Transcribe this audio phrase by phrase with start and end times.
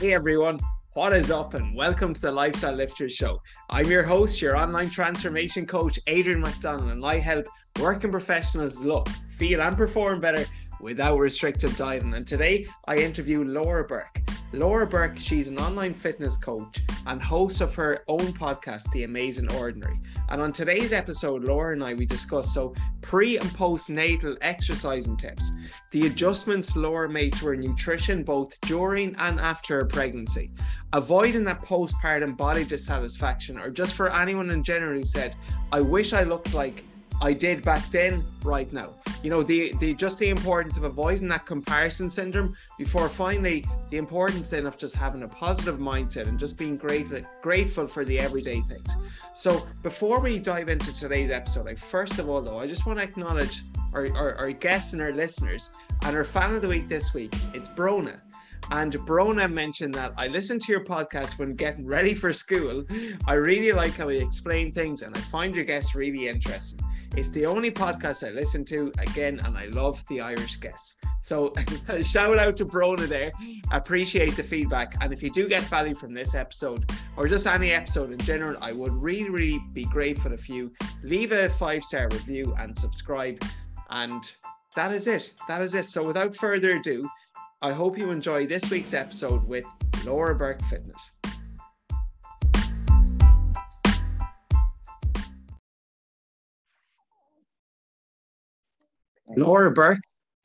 [0.00, 0.58] Hey everyone,
[0.94, 3.42] what is up and welcome to the Lifestyle Lifters Show.
[3.68, 7.44] I'm your host, your online transformation coach, Adrian McDonnell, and I help
[7.78, 10.46] working professionals look, feel, and perform better
[10.80, 12.14] without restrictive dieting.
[12.14, 14.19] And today I interview Laura Burke.
[14.52, 19.52] Laura Burke, she's an online fitness coach and host of her own podcast, The Amazing
[19.52, 19.96] Ordinary.
[20.28, 25.52] And on today's episode, Laura and I we discuss so pre and postnatal exercising tips,
[25.92, 30.50] the adjustments Laura made to her nutrition both during and after her pregnancy,
[30.92, 35.36] avoiding that postpartum body dissatisfaction, or just for anyone in general who said,
[35.70, 36.84] "I wish I looked like."
[37.20, 38.92] I did back then, right now.
[39.22, 43.98] You know, the the just the importance of avoiding that comparison syndrome before finally the
[43.98, 48.18] importance then of just having a positive mindset and just being grateful grateful for the
[48.18, 48.96] everyday things.
[49.34, 52.98] So before we dive into today's episode, I first of all though, I just want
[52.98, 55.70] to acknowledge our, our, our guests and our listeners
[56.02, 57.34] and our fan of the week this week.
[57.52, 58.20] It's Brona.
[58.70, 62.84] And Brona mentioned that I listened to your podcast when getting ready for school.
[63.26, 66.80] I really like how you explain things and I find your guests really interesting.
[67.16, 70.96] It's the only podcast I listen to again, and I love the Irish guests.
[71.22, 71.52] So
[72.02, 73.32] shout out to Brona there.
[73.72, 74.94] Appreciate the feedback.
[75.00, 78.56] And if you do get value from this episode or just any episode in general,
[78.60, 83.42] I would really, really be grateful if you leave a five star review and subscribe.
[83.90, 84.22] And
[84.76, 85.32] that is it.
[85.48, 85.86] That is it.
[85.86, 87.08] So without further ado,
[87.62, 89.66] I hope you enjoy this week's episode with
[90.06, 91.10] Laura Burke Fitness.
[99.36, 99.98] Laura Burke,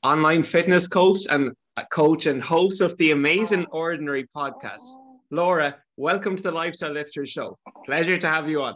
[0.04, 1.54] online fitness coach and
[1.90, 4.84] coach and host of the Amazing Ordinary podcast.
[5.32, 7.58] Laura, welcome to the Lifestyle Lifters Show.
[7.86, 8.76] Pleasure to have you on.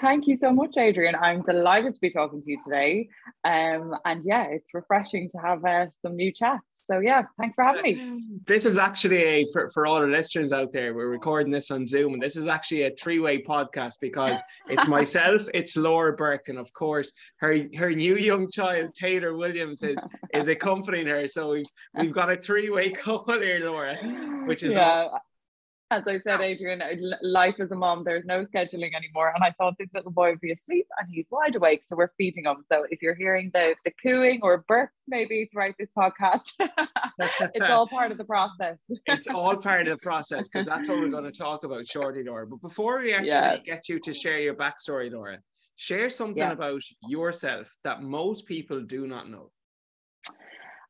[0.00, 1.14] Thank you so much, Adrian.
[1.14, 3.08] I'm delighted to be talking to you today.
[3.44, 6.71] Um, and yeah, it's refreshing to have uh, some new chats.
[6.92, 8.22] So yeah, thanks for having me.
[8.44, 10.92] This is actually a for, for all the listeners out there.
[10.92, 15.40] We're recording this on Zoom, and this is actually a three-way podcast because it's myself,
[15.54, 19.96] it's Laura Burke, and of course her her new young child Taylor Williams is
[20.34, 21.26] is accompanying her.
[21.26, 21.66] So we've
[21.98, 23.96] we've got a three-way call here, Laura,
[24.44, 25.04] which is yeah.
[25.04, 25.20] Awesome
[25.92, 26.82] as I said, Adrian,
[27.22, 29.32] life as a mom, there's no scheduling anymore.
[29.34, 31.82] And I thought this little boy would be asleep and he's wide awake.
[31.88, 32.64] So we're feeding him.
[32.70, 36.50] So if you're hearing the, the cooing or burps maybe throughout this podcast,
[37.18, 38.78] it's all part of the process.
[38.88, 42.24] it's all part of the process because that's what we're going to talk about shortly,
[42.24, 42.46] Laura.
[42.46, 43.58] But before we actually yeah.
[43.58, 45.38] get you to share your backstory, Laura,
[45.76, 46.52] share something yeah.
[46.52, 49.50] about yourself that most people do not know.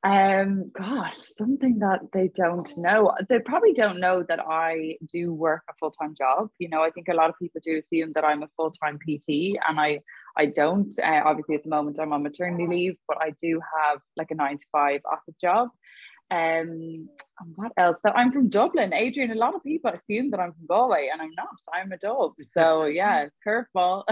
[0.04, 3.14] Um, gosh, something that they don't know.
[3.28, 6.48] They probably don't know that I do work a full time job.
[6.58, 8.98] You know, I think a lot of people do assume that I'm a full time
[8.98, 10.00] PT, and I
[10.36, 10.92] I don't.
[10.98, 14.34] Uh, obviously, at the moment, I'm on maternity leave, but I do have like a
[14.34, 15.68] nine to five office job.
[16.32, 17.08] Um,
[17.56, 17.96] what else?
[18.06, 19.32] So I'm from Dublin, Adrian.
[19.32, 21.48] A lot of people assume that I'm from Galway, and I'm not.
[21.72, 22.32] I'm a dub.
[22.56, 24.04] So yeah, curveball.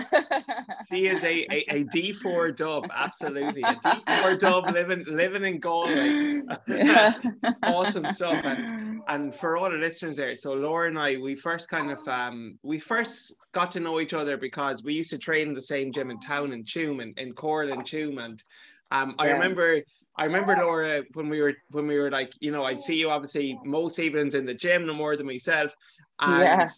[0.92, 6.42] she is a, a, a D4 dub, absolutely a D4 dub living living in Galway.
[7.62, 8.44] awesome stuff.
[8.44, 12.06] And and for all the listeners there, so Laura and I, we first kind of
[12.06, 15.62] um we first got to know each other because we used to train in the
[15.62, 18.42] same gym in town in Tuam and in Coral and Tuam and
[18.90, 19.32] um, I yeah.
[19.34, 19.82] remember
[20.16, 23.10] I remember Laura when we were when we were like, you know, I'd see you
[23.10, 25.74] obviously most evenings in the gym no more than myself.
[26.20, 26.68] And yeah.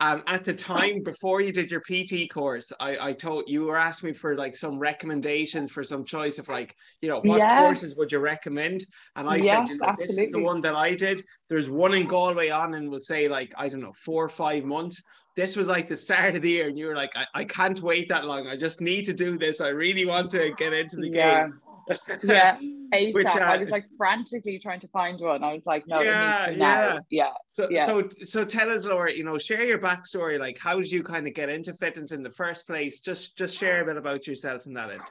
[0.00, 3.76] um, at the time before you did your PT course, I, I told you were
[3.76, 7.60] asking me for like some recommendations for some choice of like, you know, what yes.
[7.60, 8.86] courses would you recommend?
[9.16, 11.22] And I yes, said, you know, this is the one that I did.
[11.50, 14.64] There's one in Galway on and we'll say like, I don't know, four or five
[14.64, 15.02] months
[15.36, 17.80] this was like the start of the year and you were like I, I can't
[17.80, 20.96] wait that long i just need to do this i really want to get into
[20.96, 21.42] the yeah.
[21.44, 21.60] game
[22.24, 22.56] yeah,
[22.92, 23.14] ASAP.
[23.14, 25.44] Which, uh, I was like frantically trying to find one.
[25.44, 27.30] I was like, no, yeah, yeah, yeah.
[27.46, 27.86] So, yeah.
[27.86, 29.12] so, so tell us, Laura.
[29.12, 30.38] You know, share your backstory.
[30.38, 32.98] Like, how did you kind of get into fitness in the first place?
[32.98, 35.02] Just, just share a bit about yourself in that end.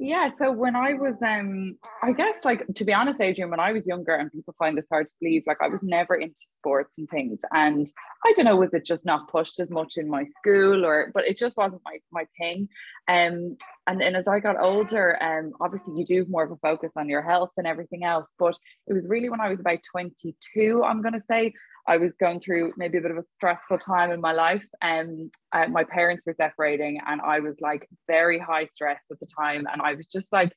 [0.00, 3.72] Yeah, so when I was, um, I guess, like to be honest, Adrian, when I
[3.72, 6.92] was younger, and people find this hard to believe, like I was never into sports
[6.98, 7.84] and things, and
[8.24, 11.26] I don't know, was it just not pushed as much in my school, or but
[11.26, 12.68] it just wasn't my my thing.
[13.08, 13.56] Um,
[13.88, 16.92] and then as I got older, um, obviously you do have more of a focus
[16.96, 18.56] on your health and everything else, but
[18.86, 21.52] it was really when I was about twenty two, I'm gonna say,
[21.88, 24.66] I was going through maybe a bit of a stressful time in my life.
[24.82, 29.26] And uh, my parents were separating, and I was like very high stress at the
[29.26, 29.66] time.
[29.72, 30.52] And I was just like,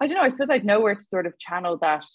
[0.00, 2.06] I don't know, I suppose I'd nowhere to sort of channel that,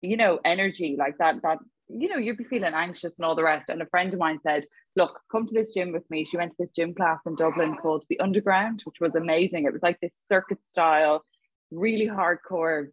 [0.00, 1.58] you know, energy like that, that,
[1.88, 3.68] you know, you'd be feeling anxious and all the rest.
[3.68, 4.64] And a friend of mine said,
[4.96, 6.24] Look, come to this gym with me.
[6.24, 9.64] She went to this gym class in Dublin called The Underground, which was amazing.
[9.64, 11.24] It was like this circuit style,
[11.70, 12.88] really hardcore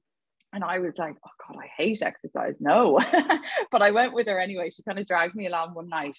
[0.53, 2.57] And I was like, oh God, I hate exercise.
[2.59, 2.99] No.
[3.71, 4.69] but I went with her anyway.
[4.71, 6.17] She kind of dragged me along one night.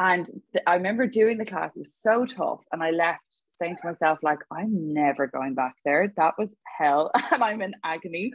[0.00, 2.60] And th- I remember doing the class, it was so tough.
[2.72, 6.12] And I left saying to myself, like, I'm never going back there.
[6.16, 7.10] That was hell.
[7.32, 8.32] and I'm in agony.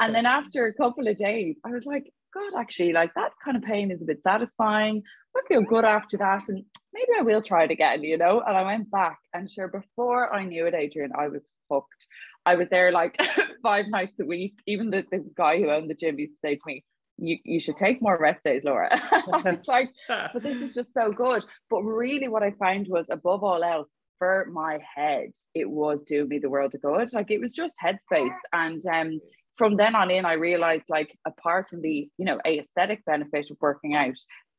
[0.00, 3.56] and then after a couple of days, I was like, God, actually, like that kind
[3.56, 5.02] of pain is a bit satisfying.
[5.36, 6.42] I feel good after that.
[6.48, 8.42] And maybe I will try it again, you know?
[8.46, 12.06] And I went back and sure, before I knew it, Adrian, I was hooked.
[12.44, 13.20] I was there like
[13.62, 14.54] five nights a week.
[14.66, 16.84] Even the, the guy who owned the gym used to say to me,
[17.18, 18.88] you, you should take more rest days, Laura.
[18.92, 21.44] it's like, but this is just so good.
[21.70, 23.88] But really, what I found was above all else,
[24.18, 27.12] for my head, it was doing me the world of good.
[27.12, 28.36] Like it was just headspace.
[28.52, 29.20] And um,
[29.56, 33.56] from then on in, I realized like apart from the, you know, aesthetic benefit of
[33.60, 34.16] working out,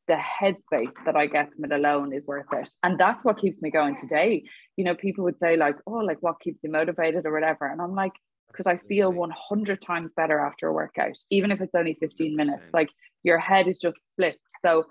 [0.08, 2.70] the headspace that I get from it alone is worth it.
[2.82, 4.44] And that's what keeps me going today.
[4.78, 7.68] You know, people would say, like, oh, like what keeps you motivated or whatever.
[7.68, 8.14] And I'm like,
[8.48, 12.64] because I feel 100 times better after a workout, even if it's only 15 minutes.
[12.74, 12.90] Like
[13.24, 14.40] your head is just flipped.
[14.66, 14.86] So,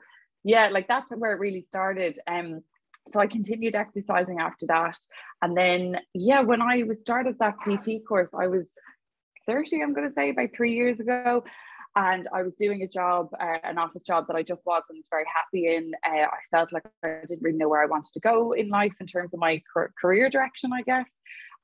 [0.44, 2.18] yeah, like that's where it really started.
[2.26, 2.60] Um,
[3.08, 4.98] so I continued exercising after that.
[5.40, 8.68] And then, yeah, when I was started that PT course, I was
[9.46, 11.44] 30, I'm going to say, about three years ago
[11.96, 15.24] and I was doing a job, uh, an office job that I just wasn't very
[15.34, 15.92] happy in.
[16.06, 18.92] Uh, I felt like I didn't really know where I wanted to go in life
[19.00, 19.62] in terms of my
[20.00, 21.10] career direction, I guess.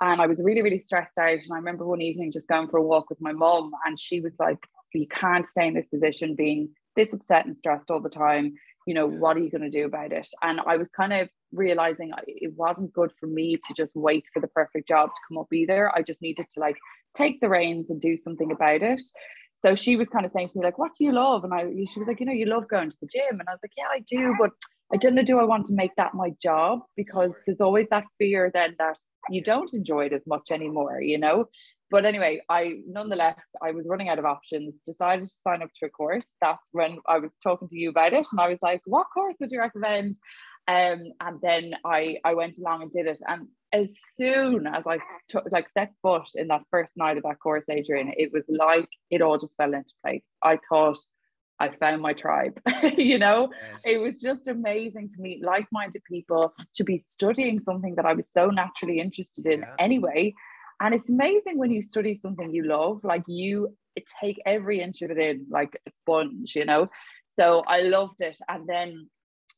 [0.01, 1.35] And I was really, really stressed out.
[1.35, 4.21] And I remember one evening just going for a walk with my mom, and she
[4.21, 8.09] was like, "You can't stay in this position, being this upset and stressed all the
[8.09, 8.55] time.
[8.87, 11.29] You know, what are you going to do about it?" And I was kind of
[11.53, 15.39] realizing it wasn't good for me to just wait for the perfect job to come
[15.39, 15.91] up either.
[15.95, 16.77] I just needed to like
[17.15, 19.03] take the reins and do something about it.
[19.65, 21.45] So she was kind of saying to me, like, what do you love?
[21.45, 21.63] And I
[21.93, 23.39] she was like, you know, you love going to the gym.
[23.39, 24.51] And I was like, yeah, I do, but
[24.93, 26.81] I don't know, do I want to make that my job?
[26.97, 28.99] Because there's always that fear then that
[29.31, 31.47] you don't enjoy it as much anymore, you know?
[31.91, 35.87] But anyway, I nonetheless I was running out of options, decided to sign up to
[35.87, 36.25] a course.
[36.41, 38.27] That's when I was talking to you about it.
[38.33, 40.17] And I was like, what course would you recommend?
[40.69, 43.21] Um, and then I I went along and did it.
[43.27, 44.99] And as soon as I
[45.29, 48.89] took like set foot in that first night of that course, Adrian, it was like
[49.11, 50.23] it all just fell into place.
[50.43, 50.99] I thought
[51.59, 52.61] I found my tribe.
[52.97, 53.83] you know, yes.
[53.87, 58.29] it was just amazing to meet like-minded people, to be studying something that I was
[58.31, 59.75] so naturally interested in yeah.
[59.79, 60.35] anyway.
[60.81, 63.77] And it's amazing when you study something you love, like you
[64.21, 66.89] take every inch of it in like a sponge, you know.
[67.39, 68.39] So I loved it.
[68.49, 69.09] And then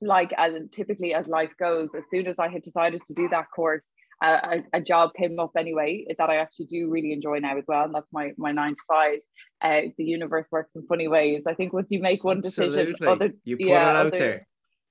[0.00, 3.46] like as typically as life goes, as soon as I had decided to do that
[3.54, 3.86] course,
[4.22, 7.84] a, a, job came up anyway that I actually do really enjoy now as well,
[7.84, 9.18] and that's my my nine to five.
[9.60, 11.44] Uh, the universe works in funny ways.
[11.46, 12.84] I think once you make one Absolutely.
[12.92, 14.46] decision, other you put yeah, it out other, there.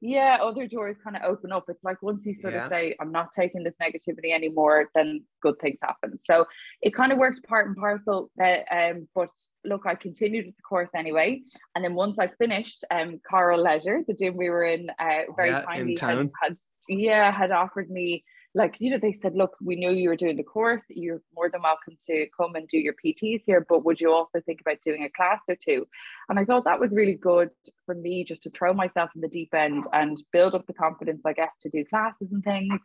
[0.06, 1.64] Yeah, other doors kind of open up.
[1.70, 2.66] It's like once you sort yeah.
[2.66, 6.20] of say, "I'm not taking this negativity anymore," then good things happen.
[6.26, 6.46] So
[6.82, 8.30] it kind of worked part and parcel.
[8.36, 9.30] That, um, but
[9.64, 14.04] look, I continued with the course anyway, and then once I finished, um, Coral Leisure,
[14.06, 16.58] the gym we were in, uh, very yeah, kindly had, had
[16.90, 20.38] yeah had offered me like you know they said look we knew you were doing
[20.38, 20.84] the course.
[20.90, 24.42] You're more than welcome to come and do your pts here but would you also
[24.42, 25.88] think about doing a class or two?
[26.30, 27.50] And i thought that was really good
[27.86, 31.22] for me just to throw myself in the deep end and build up the confidence
[31.26, 32.82] i get to do classes and things.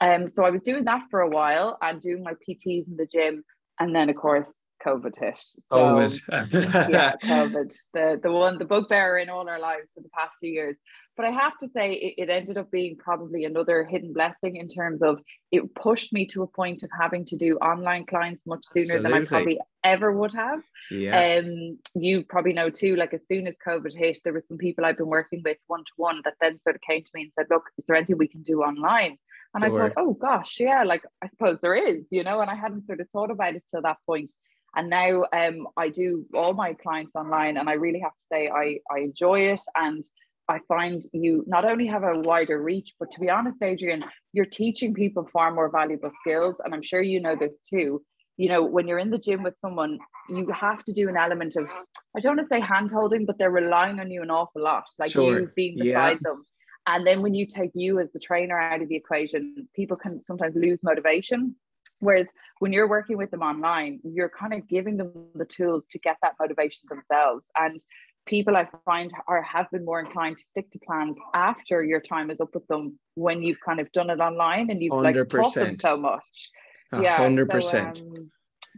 [0.00, 3.06] Um so i was doing that for a while and doing my pts in the
[3.06, 3.44] gym
[3.78, 4.50] and then of course
[4.84, 5.38] COVID hit.
[5.68, 6.90] So, COVID.
[6.90, 7.74] yeah, COVID.
[7.92, 10.76] The the one the bugbear in all our lives for the past few years.
[11.16, 14.68] But I have to say, it, it, ended up being probably another hidden blessing in
[14.68, 15.18] terms of
[15.52, 19.10] it pushed me to a point of having to do online clients much sooner Absolutely.
[19.10, 20.60] than I probably ever would have.
[20.90, 21.40] Yeah.
[21.40, 24.84] Um, you probably know too, like as soon as COVID hit, there were some people
[24.84, 27.32] I've been working with one to one that then sort of came to me and
[27.38, 29.18] said, Look, is there anything we can do online?
[29.54, 29.82] And sure.
[29.82, 32.86] I thought, oh gosh, yeah, like I suppose there is, you know, and I hadn't
[32.86, 34.32] sort of thought about it till that point.
[34.76, 38.48] And now um, I do all my clients online, and I really have to say
[38.48, 39.60] I, I enjoy it.
[39.74, 40.04] And
[40.48, 44.46] I find you not only have a wider reach, but to be honest, Adrian, you're
[44.46, 46.56] teaching people far more valuable skills.
[46.64, 48.02] And I'm sure you know this too.
[48.36, 49.98] You know, when you're in the gym with someone,
[50.28, 51.66] you have to do an element of,
[52.16, 54.84] I don't want to say hand holding, but they're relying on you an awful lot,
[54.98, 55.40] like sure.
[55.40, 56.30] you being beside yeah.
[56.30, 56.44] them.
[56.86, 60.24] And then when you take you as the trainer out of the equation, people can
[60.24, 61.54] sometimes lose motivation.
[62.00, 62.26] Whereas
[62.58, 66.16] when you're working with them online, you're kind of giving them the tools to get
[66.22, 67.46] that motivation themselves.
[67.58, 67.78] And
[68.26, 72.30] people I find are have been more inclined to stick to plans after your time
[72.30, 75.02] is up with them when you've kind of done it online and you've 100%.
[75.02, 76.50] like taught them so much.
[76.92, 78.00] Yeah, hundred so, percent.
[78.00, 78.30] Um,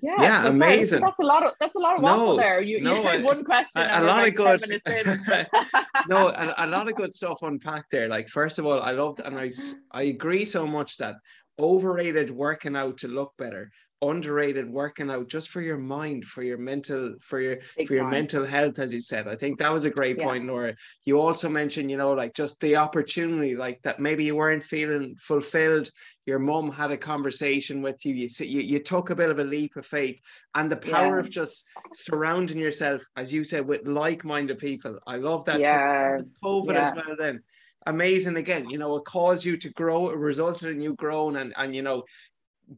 [0.03, 1.01] yeah, yeah, so amazing.
[1.01, 2.61] That's a lot of that's a lot of waffle no, there.
[2.61, 3.83] You, no, you had one question.
[3.83, 4.83] A, a lot like of good.
[6.09, 8.09] no, a, a lot of good stuff unpacked there.
[8.09, 9.51] Like first of all, I loved and I
[9.93, 11.17] I agree so much that
[11.61, 13.71] overrated working out to look better.
[14.01, 18.03] Underrated working out just for your mind for your mental for your Big for your
[18.03, 18.11] time.
[18.11, 19.29] mental health as you said.
[19.29, 20.25] I think that was a great yeah.
[20.25, 24.35] point laura you also mentioned you know like just the opportunity like that maybe you
[24.35, 25.89] weren't feeling fulfilled.
[26.27, 28.13] Your mom had a conversation with you.
[28.13, 30.21] You you, you took a bit of a leap of faith.
[30.57, 31.21] And the power yeah.
[31.21, 34.99] of just surrounding yourself as you said with like-minded people.
[35.07, 36.19] I love that yeah.
[36.43, 37.41] covid as well then
[37.87, 41.53] amazing again you know it caused you to grow it resulted in you growing and
[41.57, 42.03] and you know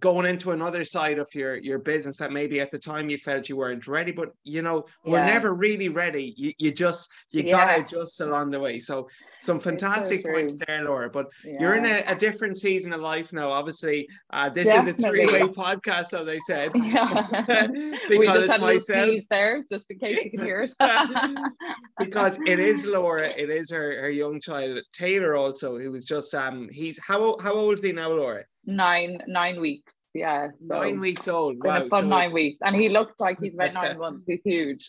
[0.00, 3.48] going into another side of your your business that maybe at the time you felt
[3.48, 5.26] you weren't ready but you know we're yeah.
[5.26, 7.52] never really ready you, you just you yeah.
[7.52, 9.08] gotta adjust along the way so
[9.38, 11.56] some fantastic so points there laura but yeah.
[11.60, 15.22] you're in a, a, different season of life now obviously uh, this Definitely.
[15.22, 17.26] is a three-way podcast so they said yeah.
[17.46, 17.68] because
[18.08, 20.72] we just had myself there just in case you can hear it
[21.98, 26.34] because it is laura it is her her young child taylor also who was just
[26.34, 29.94] um he's how how old is he now laura nine nine weeks.
[30.14, 31.56] Yeah, so nine weeks old.
[31.64, 32.34] Wow, so nine it's...
[32.34, 34.24] weeks, and he looks like he's about nine months.
[34.26, 34.88] He's huge.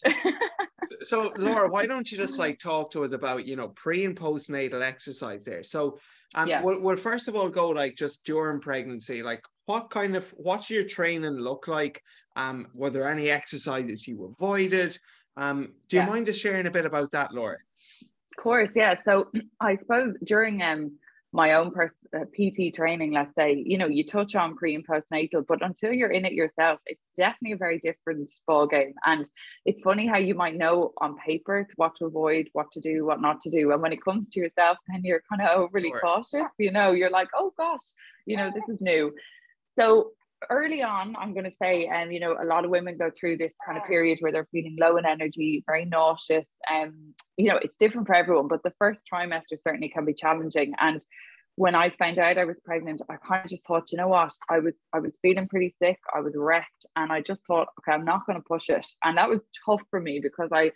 [1.01, 4.15] so, Laura, why don't you just like talk to us about you know pre and
[4.15, 5.63] postnatal exercise there?
[5.63, 5.97] So,
[6.35, 6.61] um, yeah.
[6.61, 10.69] we'll, we'll first of all go like just during pregnancy, like what kind of what's
[10.69, 12.01] your training look like?
[12.35, 14.97] Um, were there any exercises you avoided?
[15.37, 16.09] Um, do you yeah.
[16.09, 17.57] mind just sharing a bit about that, Laura?
[18.37, 18.95] Of course, yeah.
[19.03, 20.97] So I suppose during um
[21.35, 24.87] my own pers- uh, PT training, let's say, you know, you touch on pre and
[24.87, 28.93] postnatal, but until you're in it yourself, it's definitely a very different ball game.
[29.05, 29.29] And
[29.65, 33.21] it's funny how you might know on paper what to avoid, what to do, what
[33.21, 35.99] not to do, and when it comes to yourself, then you're kind of overly sure.
[35.99, 36.51] cautious.
[36.57, 37.85] You know, you're like, oh gosh,
[38.25, 39.13] you know, this is new.
[39.77, 40.11] So
[40.49, 43.37] early on, I'm going to say, um, you know, a lot of women go through
[43.37, 46.49] this kind of period where they're feeling low in energy, very nauseous.
[46.71, 50.73] Um, you know, it's different for everyone, but the first trimester certainly can be challenging.
[50.79, 51.05] And
[51.55, 54.33] when I found out I was pregnant, I kind of just thought, you know what,
[54.49, 57.93] I was I was feeling pretty sick, I was wrecked, and I just thought, okay,
[57.93, 58.85] I'm not going to push it.
[59.03, 60.71] And that was tough for me because I,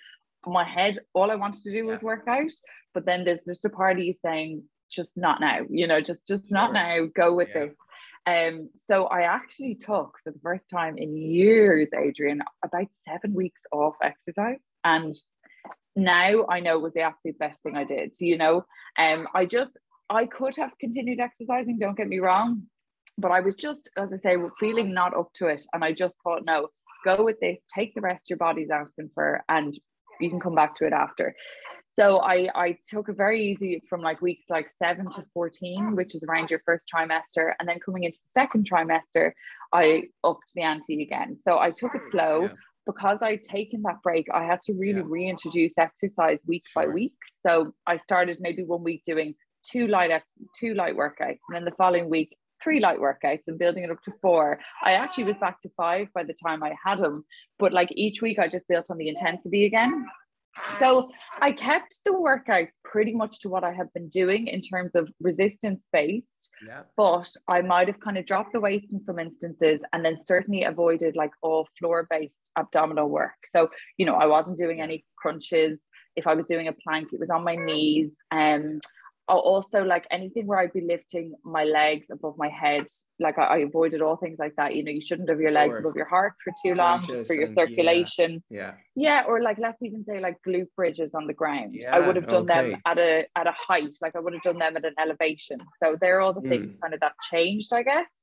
[0.46, 2.52] my head, all I wanted to do was work out,
[2.94, 6.58] but then there's just a party saying, just not now, you know, just just sure.
[6.58, 7.66] not now, go with yeah.
[7.66, 7.76] this.
[8.30, 13.62] Um, so I actually took for the first time in years, Adrian, about seven weeks
[13.72, 14.60] off exercise.
[14.84, 15.14] And
[15.96, 18.16] now I know it was the absolute best thing I did.
[18.16, 18.66] So, you know,
[18.98, 19.78] um, I just
[20.10, 22.64] I could have continued exercising, don't get me wrong.
[23.18, 25.62] But I was just, as I say, feeling not up to it.
[25.74, 26.70] And I just thought, no,
[27.04, 29.78] go with this, take the rest your body's asking for, and
[30.22, 31.36] you can come back to it after.
[32.00, 36.16] So I, I took it very easy from like weeks like seven to 14, which
[36.16, 37.52] is around your first trimester.
[37.60, 39.34] And then coming into the second trimester,
[39.74, 41.38] I upped the ante again.
[41.46, 42.44] So I took it slow.
[42.44, 42.54] Yeah.
[42.86, 45.08] Because I'd taken that break, I had to really yeah.
[45.08, 46.84] reintroduce exercise week sure.
[46.84, 47.14] by week.
[47.46, 49.36] So I started maybe one week doing
[49.70, 50.10] two light
[50.58, 54.02] two light workouts, and then the following week three light workouts and building it up
[54.04, 54.60] to four.
[54.84, 57.26] I actually was back to five by the time I had them,
[57.60, 60.08] but like each week I just built on the intensity again.
[60.80, 61.10] So
[61.42, 65.10] I kept the workouts pretty much to what I have been doing in terms of
[65.22, 66.82] resistance based, yeah.
[66.98, 70.64] but I might have kind of dropped the weights in some instances and then certainly
[70.64, 73.36] avoided like all floor based abdominal work.
[73.56, 75.80] So, you know, I wasn't doing any crunches.
[76.16, 78.16] If I was doing a plank, it was on my knees.
[78.32, 78.80] Um,
[79.38, 82.86] also like anything where I'd be lifting my legs above my head,
[83.20, 84.76] like I, I avoided all things like that.
[84.76, 87.36] You know, you shouldn't have your legs above your heart for too long just for
[87.36, 88.44] your circulation.
[88.50, 88.74] Yeah.
[88.96, 89.24] yeah.
[89.28, 91.76] or like let's even say like glute bridges on the ground.
[91.80, 92.72] Yeah, I would have done okay.
[92.72, 95.60] them at a at a height, like I would have done them at an elevation.
[95.82, 96.50] So they're all the mm.
[96.50, 98.16] things kind of that changed, I guess.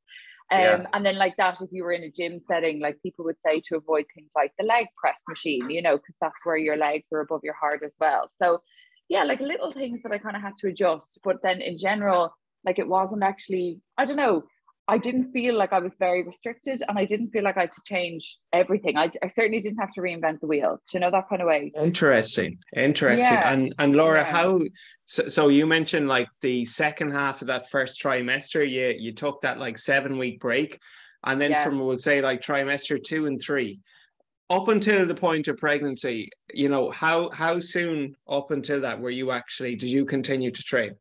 [0.52, 0.86] Um, yeah.
[0.92, 3.60] and then like that, if you were in a gym setting, like people would say
[3.66, 7.06] to avoid things like the leg press machine, you know, because that's where your legs
[7.12, 8.30] are above your heart as well.
[8.40, 8.60] So
[9.08, 11.18] yeah, like little things that I kind of had to adjust.
[11.22, 12.34] But then in general,
[12.64, 14.44] like it wasn't actually, I don't know,
[14.88, 17.72] I didn't feel like I was very restricted and I didn't feel like I had
[17.72, 18.96] to change everything.
[18.96, 21.72] I, I certainly didn't have to reinvent the wheel, you know, that kind of way.
[21.76, 22.58] Interesting.
[22.76, 23.32] Interesting.
[23.32, 23.52] Yeah.
[23.52, 24.24] And and Laura, yeah.
[24.24, 24.60] how
[25.04, 29.40] so, so you mentioned like the second half of that first trimester, you you took
[29.40, 30.78] that like seven week break.
[31.24, 31.64] And then yeah.
[31.64, 33.80] from we'll say like trimester two and three,
[34.50, 39.10] up until the point of pregnancy, you know, how how soon up until that were
[39.10, 40.94] you actually did you continue to train?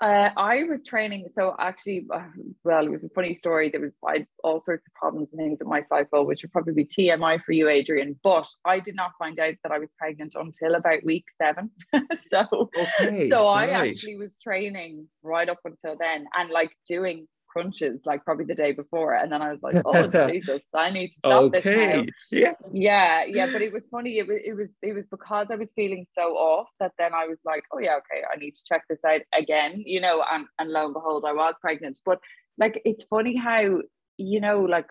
[0.00, 2.22] Uh, I was training, so actually, uh,
[2.64, 3.68] well, it was a funny story.
[3.68, 6.72] There was I, all sorts of problems and things at my cycle, which would probably
[6.72, 8.18] be TMI for you, Adrian.
[8.22, 11.70] But I did not find out that I was pregnant until about week seven.
[12.18, 18.00] so, okay, so I actually was training right up until then, and like doing crunches
[18.04, 21.18] like probably the day before and then I was like oh Jesus I need to
[21.18, 21.60] stop okay.
[21.60, 22.38] this now.
[22.38, 25.56] yeah yeah yeah but it was funny it was it was it was because I
[25.56, 28.64] was feeling so off that then I was like oh yeah okay I need to
[28.64, 32.20] check this out again you know and, and lo and behold I was pregnant but
[32.58, 33.80] like it's funny how
[34.16, 34.86] you know like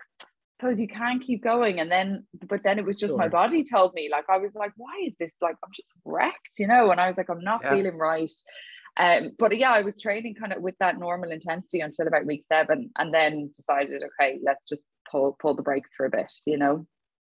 [0.60, 3.18] suppose you can keep going and then but then it was just sure.
[3.18, 6.60] my body told me like i was like why is this like i'm just wrecked
[6.60, 7.72] you know and i was like i'm not yeah.
[7.72, 8.32] feeling right
[9.00, 12.44] um but yeah i was training kind of with that normal intensity until about week
[12.48, 16.58] seven and then decided okay let's just pull pull the brakes for a bit you
[16.58, 16.86] know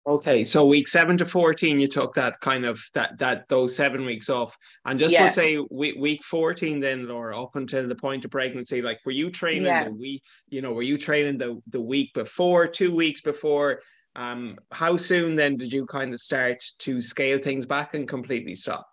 [0.07, 4.05] Okay, so week seven to fourteen, you took that kind of that that those seven
[4.05, 4.55] weeks off,
[4.85, 5.21] and just yeah.
[5.21, 9.11] we'll say week week fourteen, then Laura, up until the point of pregnancy, like were
[9.11, 9.85] you training yeah.
[9.85, 10.21] the week?
[10.47, 13.81] You know, were you training the the week before, two weeks before?
[14.15, 18.53] Um, how soon then did you kind of start to scale things back and completely
[18.53, 18.87] stop?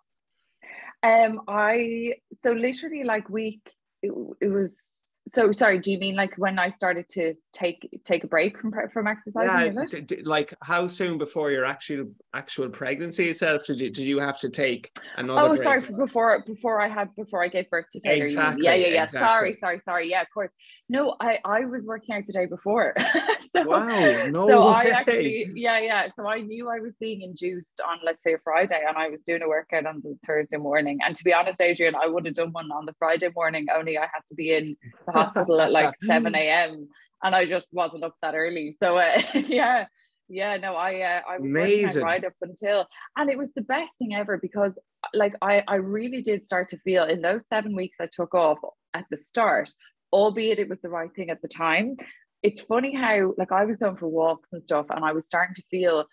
[1.03, 3.69] Um, I so literally like week
[4.01, 4.79] it, it was
[5.27, 8.73] so sorry do you mean like when i started to take take a break from
[8.91, 13.79] from exercising yeah, d- d- like how soon before your actual actual pregnancy itself did
[13.79, 15.63] you did you have to take another oh break?
[15.63, 19.03] sorry before before i had before i gave birth to taylor exactly, yeah yeah yeah.
[19.03, 19.27] Exactly.
[19.27, 19.81] sorry sorry.
[19.85, 20.51] Sorry yeah of course.
[20.89, 22.95] No i i was working out the day before.
[23.53, 24.73] So wow no so way.
[24.73, 26.07] i actually yeah yeah.
[26.15, 29.19] So i knew i was being induced on let's say a friday and i was
[29.27, 30.97] doing a workout on the thursday morning.
[31.05, 33.95] And to be honest adrian i would have done one on the friday morning only
[33.95, 34.75] i had to be in
[35.05, 36.87] the hospital at like 7 a.m.
[37.23, 38.75] and I just wasn't up that early.
[38.81, 39.85] So uh, yeah,
[40.29, 42.03] yeah, no, I uh, I was Amazing.
[42.03, 44.73] right up until, and it was the best thing ever because
[45.13, 48.59] like I I really did start to feel in those seven weeks I took off
[48.93, 49.69] at the start,
[50.11, 51.97] albeit it was the right thing at the time.
[52.41, 55.55] It's funny how like I was going for walks and stuff, and I was starting
[55.55, 56.05] to feel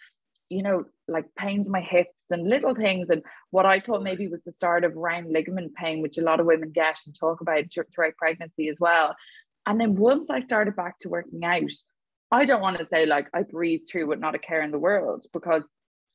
[0.50, 3.10] you know, like pains in my hips and little things.
[3.10, 6.40] And what I thought maybe was the start of round ligament pain, which a lot
[6.40, 9.14] of women get and talk about throughout pregnancy as well.
[9.66, 11.70] And then once I started back to working out,
[12.32, 14.78] I don't want to say like I breezed through with not a care in the
[14.78, 15.64] world because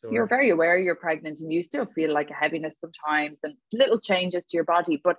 [0.02, 0.12] sure.
[0.12, 4.00] you're very aware you're pregnant and you still feel like a heaviness sometimes and little
[4.00, 5.00] changes to your body.
[5.04, 5.18] But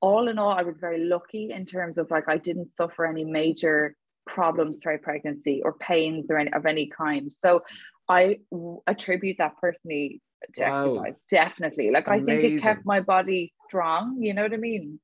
[0.00, 3.24] all in all, I was very lucky in terms of like I didn't suffer any
[3.24, 7.30] major problems throughout pregnancy or pains or any, of any kind.
[7.30, 7.62] So
[8.08, 8.38] I
[8.86, 10.20] attribute that personally
[10.54, 10.94] to wow.
[10.94, 11.14] exercise.
[11.30, 11.90] Definitely.
[11.90, 12.30] Like Amazing.
[12.30, 14.18] I think it kept my body strong.
[14.20, 15.00] You know what I mean?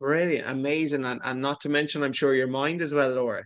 [0.00, 3.44] Brilliant, amazing, and, and not to mention, I'm sure your mind as well, Laura.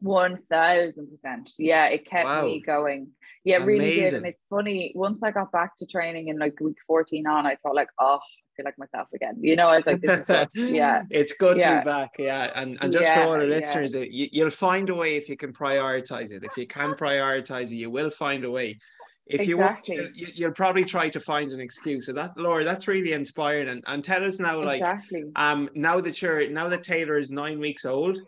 [0.00, 1.50] One thousand percent.
[1.56, 2.42] Yeah, it kept wow.
[2.42, 3.10] me going.
[3.44, 4.14] Yeah, it really did.
[4.14, 7.56] And it's funny, once I got back to training in like week 14 on, I
[7.62, 8.18] felt like, oh,
[8.56, 9.36] feel like myself again.
[9.40, 10.48] You know, I was like, this is good.
[10.74, 11.76] yeah, it's good yeah.
[11.76, 12.16] to be back.
[12.18, 14.06] Yeah, and and just yeah, for all our listeners, yeah.
[14.10, 16.44] you, you'll find a way if you can prioritize it.
[16.44, 18.78] If you can prioritize it, you will find a way.
[19.26, 19.48] If exactly.
[19.48, 19.58] you
[20.02, 22.06] want, you, you'll probably try to find an excuse.
[22.06, 23.68] So that, Laura, that's really inspiring.
[23.68, 25.24] And and tell us now, like, exactly.
[25.36, 28.18] um, now that you're now that Taylor is nine weeks old,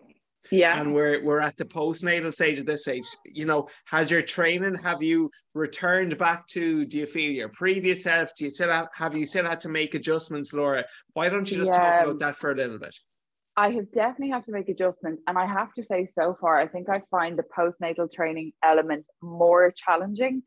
[0.50, 0.80] yeah.
[0.80, 4.74] And we're we're at the postnatal stage of this stage you know has your training
[4.74, 8.34] have you returned back to do you feel your previous self?
[8.36, 10.84] Do you still have, have you still had to make adjustments laura?
[11.12, 11.78] Why don't you just yeah.
[11.78, 12.94] talk about that for a little bit?
[13.56, 16.66] I have definitely had to make adjustments, and I have to say, so far, I
[16.66, 20.42] think I find the postnatal training element more challenging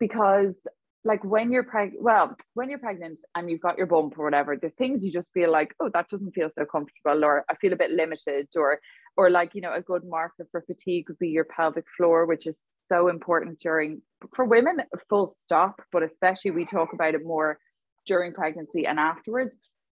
[0.00, 0.56] because
[1.04, 4.56] like when you're pregnant, well, when you're pregnant and you've got your bump or whatever,
[4.56, 7.74] there's things you just feel like, oh, that doesn't feel so comfortable, or I feel
[7.74, 8.80] a bit limited, or
[9.16, 12.46] or like you know, a good marker for fatigue would be your pelvic floor, which
[12.46, 14.02] is so important during
[14.34, 17.58] for women, full stop, but especially we talk about it more
[18.06, 19.52] during pregnancy and afterwards.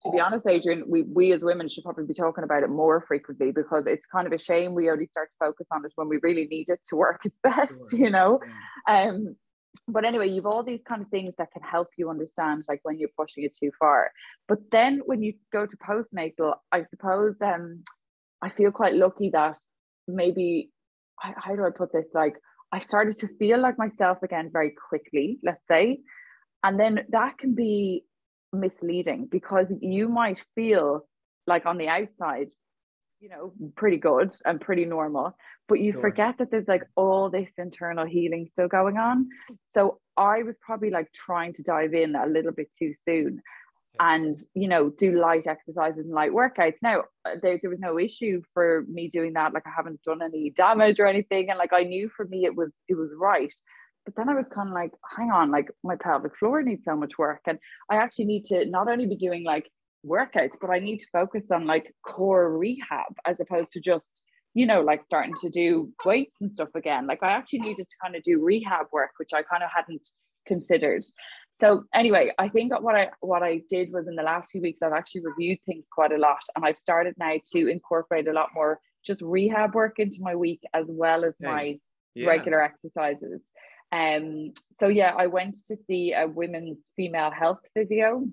[0.03, 3.05] To be honest, Adrian, we we as women should probably be talking about it more
[3.09, 6.09] frequently because it's kind of a shame we only start to focus on it when
[6.09, 7.99] we really need it to work its best, sure.
[7.99, 8.39] you know.
[8.87, 9.37] Um,
[9.89, 12.99] but anyway, you've all these kind of things that can help you understand like when
[12.99, 14.11] you're pushing it too far.
[14.49, 17.83] But then when you go to postnatal, I suppose um
[18.43, 19.59] I feel quite lucky that
[20.07, 20.71] maybe
[21.19, 22.07] how do I put this?
[22.15, 22.35] Like
[22.73, 26.01] I started to feel like myself again very quickly, let's say.
[26.63, 28.05] And then that can be
[28.53, 31.07] misleading because you might feel
[31.47, 32.49] like on the outside
[33.21, 35.35] you know pretty good and pretty normal
[35.69, 36.03] but you sure.
[36.03, 39.29] forget that there's like all this internal healing still going on
[39.75, 43.41] so i was probably like trying to dive in a little bit too soon
[44.01, 47.99] and you know do light exercises and light workouts now uh, there, there was no
[47.99, 51.73] issue for me doing that like i haven't done any damage or anything and like
[51.73, 53.53] i knew for me it was it was right
[54.05, 56.97] but then i was kind of like hang on like my pelvic floor needs so
[56.97, 57.59] much work and
[57.91, 59.71] i actually need to not only be doing like
[60.07, 64.05] workouts, but I need to focus on like core rehab as opposed to just,
[64.55, 67.07] you know, like starting to do weights and stuff again.
[67.07, 70.09] Like I actually needed to kind of do rehab work, which I kind of hadn't
[70.47, 71.05] considered.
[71.61, 74.83] So anyway, I think what I what I did was in the last few weeks
[74.83, 78.51] I've actually reviewed things quite a lot and I've started now to incorporate a lot
[78.55, 81.51] more just rehab work into my week as well as okay.
[81.51, 81.79] my
[82.15, 82.29] yeah.
[82.29, 83.43] regular exercises.
[83.91, 88.27] Um so yeah, I went to see a women's female health physio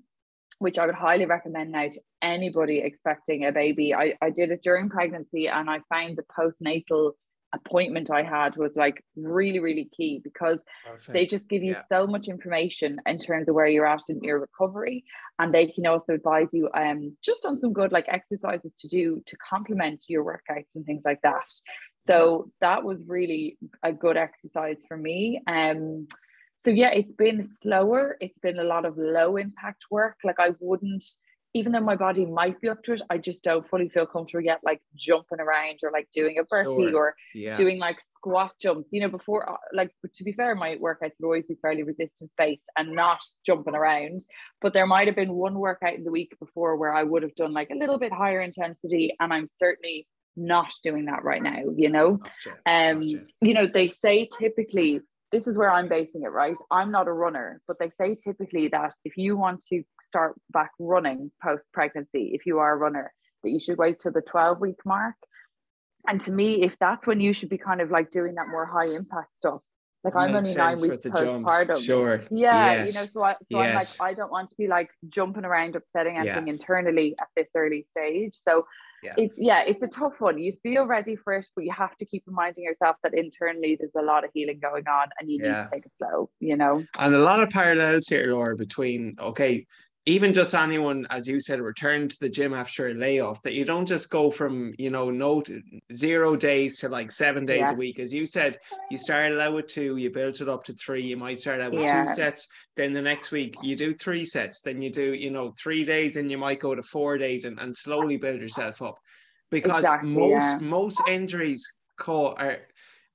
[0.58, 3.94] which I would highly recommend now to anybody expecting a baby.
[3.94, 7.12] I, I did it during pregnancy and I found the postnatal
[7.54, 11.12] appointment I had was like really, really key because Perfect.
[11.12, 11.82] they just give you yeah.
[11.88, 15.04] so much information in terms of where you're at in your recovery.
[15.38, 19.22] And they can also advise you um just on some good like exercises to do
[19.26, 21.48] to complement your workouts and things like that.
[22.06, 25.42] So that was really a good exercise for me.
[25.46, 26.06] Um
[26.64, 28.16] so yeah, it's been slower.
[28.20, 30.16] It's been a lot of low impact work.
[30.24, 31.04] Like I wouldn't
[31.54, 34.44] even though my body might be up to it, I just don't fully feel comfortable
[34.44, 36.96] yet, like jumping around or like doing a burpee sure.
[36.96, 37.54] or yeah.
[37.54, 38.88] doing like squat jumps.
[38.90, 42.32] You know, before, uh, like, to be fair, my workouts would always be fairly resistance
[42.36, 44.20] based and not jumping around.
[44.60, 47.36] But there might have been one workout in the week before where I would have
[47.36, 49.14] done like a little bit higher intensity.
[49.20, 52.16] And I'm certainly not doing that right now, you know?
[52.16, 52.58] Gotcha.
[52.66, 53.26] Um, gotcha.
[53.40, 56.56] you know, they say typically this is where I'm basing it, right?
[56.70, 59.82] I'm not a runner, but they say typically that if you want to
[60.14, 64.12] start back running post pregnancy, if you are a runner, that you should wait till
[64.12, 65.16] the 12 week mark.
[66.06, 68.64] And to me, if that's when you should be kind of like doing that more
[68.64, 69.60] high impact stuff,
[70.04, 71.82] like I'm only nine weeks postpartum.
[71.82, 72.22] Sure.
[72.30, 72.94] Yeah, yes.
[72.94, 73.98] you know, so, I, so yes.
[73.98, 76.52] I'm like, I don't want to be like jumping around upsetting anything yeah.
[76.52, 78.38] internally at this early stage.
[78.46, 78.66] So
[79.02, 79.14] yeah.
[79.16, 80.38] it's yeah, it's a tough one.
[80.38, 83.94] You feel ready for it, but you have to keep reminding yourself that internally there's
[83.96, 85.52] a lot of healing going on and you yeah.
[85.52, 86.84] need to take it slow, you know.
[86.98, 89.66] And a lot of parallels here, Laura, between okay,
[90.06, 93.64] even just anyone, as you said, return to the gym after a layoff, that you
[93.64, 95.42] don't just go from, you know, no
[95.94, 97.70] zero days to like seven days yeah.
[97.70, 97.98] a week.
[97.98, 98.58] As you said,
[98.90, 101.02] you started out with two, you built it up to three.
[101.02, 102.04] You might start out with yeah.
[102.04, 102.46] two sets.
[102.76, 104.60] Then the next week you do three sets.
[104.60, 107.58] Then you do, you know, three days and you might go to four days and,
[107.58, 108.98] and slowly build yourself up.
[109.50, 110.58] Because exactly, most yeah.
[110.60, 111.64] most injuries
[111.96, 112.58] call are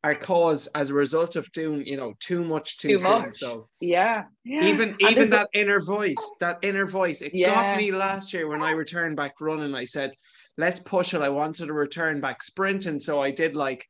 [0.03, 3.21] are caused as a result of doing you know too much too, too soon.
[3.23, 3.35] Much.
[3.35, 4.65] So yeah, yeah.
[4.65, 7.53] even and even that inner voice, that inner voice, it yeah.
[7.53, 9.75] got me last year when I returned back running.
[9.75, 10.13] I said,
[10.57, 13.85] "Let's push it." I wanted to return back sprinting, And so I did like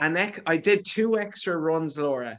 [0.00, 2.38] an ex- I did two extra runs, Laura.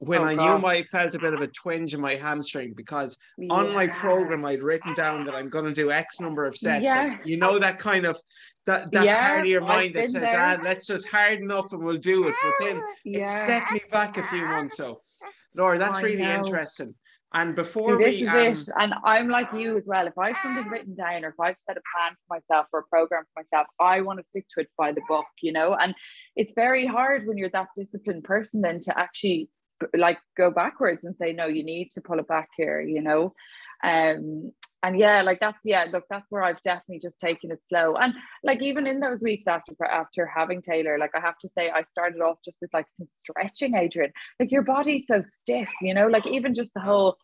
[0.00, 0.60] When oh, I gosh.
[0.60, 3.52] knew I felt a bit of a twinge in my hamstring because yeah.
[3.52, 6.84] on my program I'd written down that I'm going to do X number of sets.
[6.84, 7.18] Yes.
[7.24, 8.16] you know that kind of
[8.66, 11.82] that that yeah, part of your mind that says, ah, let's just harden up and
[11.82, 12.34] we'll do it.
[12.42, 13.24] But then yeah.
[13.24, 14.76] it set me back a few months.
[14.76, 15.00] So,
[15.56, 16.34] Laura, that's I really know.
[16.34, 16.94] interesting.
[17.34, 18.82] And before See, this we, is um, it.
[18.82, 20.06] And I'm like you as well.
[20.06, 22.80] If I have something written down or if I've set a plan for myself or
[22.80, 25.74] a program for myself, I want to stick to it by the book, you know.
[25.74, 25.94] And
[26.36, 29.50] it's very hard when you're that disciplined person then to actually
[29.96, 33.34] like go backwards and say, no, you need to pull it back here, you know.
[33.84, 37.96] Um, and yeah, like that's yeah, look, that's where I've definitely just taken it slow.
[37.96, 38.14] And
[38.44, 41.82] like even in those weeks after after having Taylor, like I have to say, I
[41.82, 44.12] started off just with like some stretching, Adrian.
[44.38, 47.16] Like your body's so stiff, you know, like even just the whole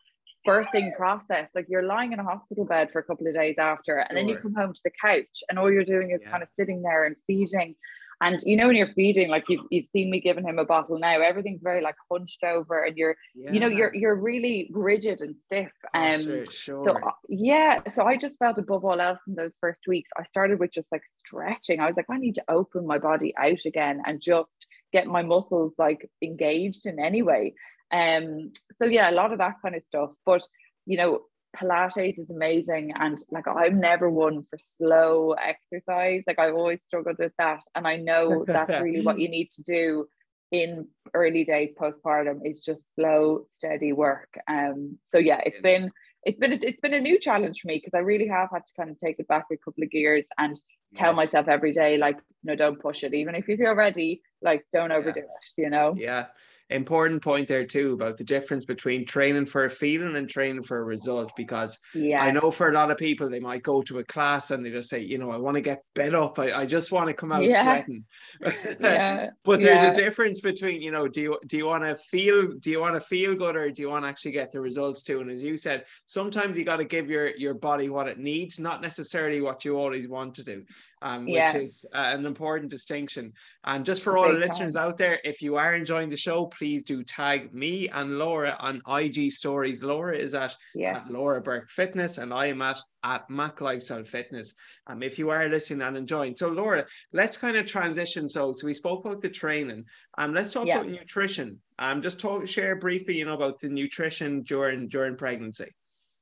[0.45, 3.97] birthing process, like you're lying in a hospital bed for a couple of days after,
[3.97, 4.15] and sure.
[4.15, 6.29] then you come home to the couch, and all you're doing is yeah.
[6.29, 7.75] kind of sitting there and feeding.
[8.21, 10.97] And you know, when you're feeding, like you've, you've seen me giving him a bottle
[10.97, 13.51] now, everything's very like hunched over and you're, yeah.
[13.51, 15.71] you know, you're, you're really rigid and stiff.
[15.93, 16.83] Oh, um, sure, sure.
[16.83, 20.23] so uh, yeah, so I just felt above all else in those first weeks, I
[20.25, 21.79] started with just like stretching.
[21.79, 24.49] I was like, I need to open my body out again and just
[24.93, 27.53] get my muscles like engaged in any way.
[27.91, 30.11] Um, so yeah, a lot of that kind of stuff.
[30.25, 30.43] But
[30.85, 31.21] you know,
[31.55, 32.93] Pilates is amazing.
[32.95, 36.23] And like I'm never one for slow exercise.
[36.27, 37.61] Like I always struggled with that.
[37.73, 40.07] And I know that's really what you need to do
[40.51, 44.37] in early days postpartum is just slow, steady work.
[44.47, 45.91] Um so yeah, it's been
[46.25, 48.65] it's been a, it's been a new challenge for me because I really have had
[48.65, 50.59] to kind of take it back a couple of gears and
[50.95, 51.17] tell yes.
[51.17, 54.91] myself every day like no don't push it even if you feel ready like don't
[54.91, 55.23] overdo yeah.
[55.23, 55.93] it you know?
[55.97, 56.25] Yeah.
[56.71, 60.79] Important point there too about the difference between training for a feeling and training for
[60.79, 62.23] a result because yeah.
[62.23, 64.71] I know for a lot of people they might go to a class and they
[64.71, 66.39] just say you know I want to get bed up.
[66.39, 67.61] I, I just want to come out yeah.
[67.61, 68.03] sweating.
[68.79, 69.29] Yeah.
[69.43, 72.71] but there's a difference between you know do you do you want to feel do
[72.71, 75.21] you want to feel good or do you want to actually get the results too?
[75.21, 78.59] And as you said sometimes you got to give your your body what it needs
[78.59, 80.65] not necessarily what you always want to do
[81.01, 83.33] um, which is uh, an important distinction.
[83.63, 86.83] And just for all the listeners out there, if you are enjoying the show, please
[86.83, 89.83] do tag me and Laura on IG stories.
[89.83, 90.97] Laura is at, yeah.
[90.97, 94.55] at Laura Burke Fitness, and I am at at Mac Lifestyle Fitness.
[94.87, 98.27] Um, if you are listening and enjoying, so Laura, let's kind of transition.
[98.27, 99.85] So, so we spoke about the training.
[100.17, 100.79] Um, let's talk yeah.
[100.79, 101.59] about nutrition.
[101.77, 105.71] Um, just talk share briefly, you know, about the nutrition during during pregnancy.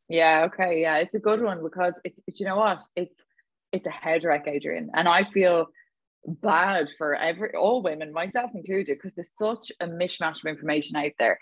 [0.09, 0.43] Yeah.
[0.45, 0.81] Okay.
[0.81, 3.15] Yeah, it's a good one because it's you know what it's
[3.73, 4.91] it's a head wreck, Adrian.
[4.93, 5.67] And I feel
[6.25, 11.11] bad for every all women, myself included, because there's such a mishmash of information out
[11.19, 11.39] there.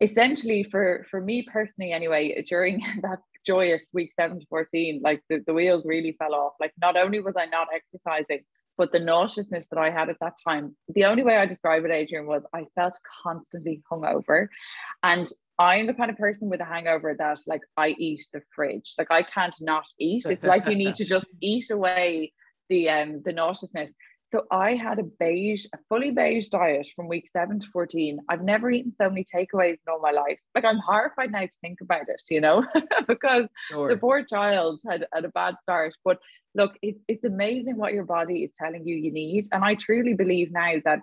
[0.00, 5.42] Essentially, for for me personally, anyway, during that joyous week seven to 14, like the,
[5.46, 6.54] the wheels really fell off.
[6.58, 8.40] Like not only was I not exercising,
[8.76, 11.90] but the nauseousness that I had at that time, the only way I describe it,
[11.90, 14.46] Adrian, was I felt constantly hungover.
[15.02, 15.28] And
[15.60, 18.94] I'm the kind of person with a hangover that like I eat the fridge.
[18.96, 20.24] Like I can't not eat.
[20.26, 22.32] It's like you need to just eat away
[22.70, 23.90] the um the nauseousness.
[24.32, 28.20] So I had a beige, a fully beige diet from week seven to 14.
[28.28, 30.38] I've never eaten so many takeaways in all my life.
[30.54, 32.64] Like I'm horrified now to think about it, you know,
[33.08, 33.88] because sure.
[33.88, 35.92] the poor child had, had a bad start.
[36.04, 36.20] But
[36.54, 39.46] look, it's it's amazing what your body is telling you you need.
[39.52, 41.00] And I truly believe now that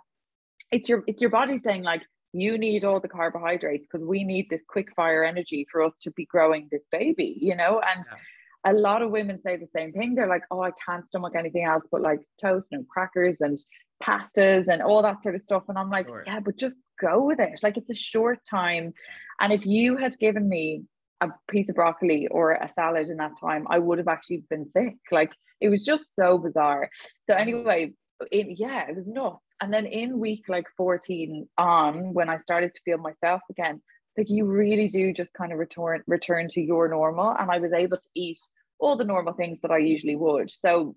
[0.72, 2.02] it's your it's your body saying, like,
[2.34, 6.12] you need all the carbohydrates because we need this quick fire energy for us to
[6.12, 8.18] be growing this baby, you know, and yeah
[8.66, 10.16] a lot of women say the same thing.
[10.16, 13.58] They're like, oh, I can't stomach anything else but like toast and crackers and
[14.04, 15.64] pastas and all that sort of stuff.
[15.70, 16.24] And I'm like, sure.
[16.26, 17.60] yeah, but just go with it.
[17.64, 18.94] Like it's a short time.
[19.40, 20.84] And if you had given me
[21.22, 24.70] a piece of broccoli or a salad in that time, I would have actually been
[24.76, 24.98] sick.
[25.12, 26.90] Like it was just so bizarre.
[27.26, 27.40] So mm.
[27.40, 27.94] anyway,
[28.32, 29.38] it, yeah, it was nuts.
[29.62, 33.82] And then in week like 14 on, when I started to feel myself again,
[34.18, 37.36] like you really do just kind of return return to your normal.
[37.38, 38.40] And i was able to eat
[38.80, 40.50] all the normal things that i usually would.
[40.50, 40.96] So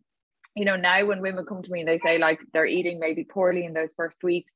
[0.55, 3.25] you know now when women come to me and they say like they're eating maybe
[3.25, 4.53] poorly in those first weeks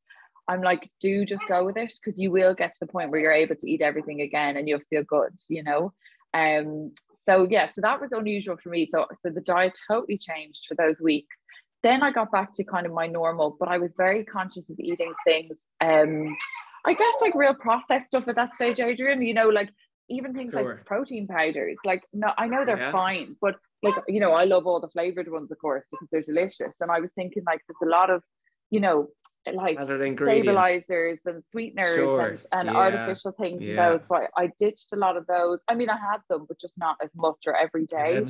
[0.48, 3.20] i'm like do just go with it because you will get to the point where
[3.20, 5.92] you're able to eat everything again and you'll feel good you know?
[6.32, 6.92] Um
[7.26, 8.88] so yeah so that was unusual for me.
[8.90, 11.42] So so the diet totally changed for those weeks
[11.84, 14.78] then i got back to kind of my normal but i was very conscious of
[14.80, 16.36] eating things um
[16.84, 19.70] I guess like real processed stuff at that stage, Adrian, you know, like
[20.08, 20.76] even things sure.
[20.76, 22.92] like protein powders, like no, I know they're yeah.
[22.92, 26.22] fine, but like, you know, I love all the flavored ones, of course, because they're
[26.22, 26.74] delicious.
[26.80, 28.22] And I was thinking like there's a lot of,
[28.70, 29.08] you know,
[29.52, 32.26] like stabilizers and sweeteners sure.
[32.28, 32.76] and, and yeah.
[32.76, 33.90] artificial things yeah.
[33.90, 34.06] those.
[34.06, 35.60] So I, I ditched a lot of those.
[35.68, 38.16] I mean, I had them, but just not as much or every day.
[38.16, 38.28] Um,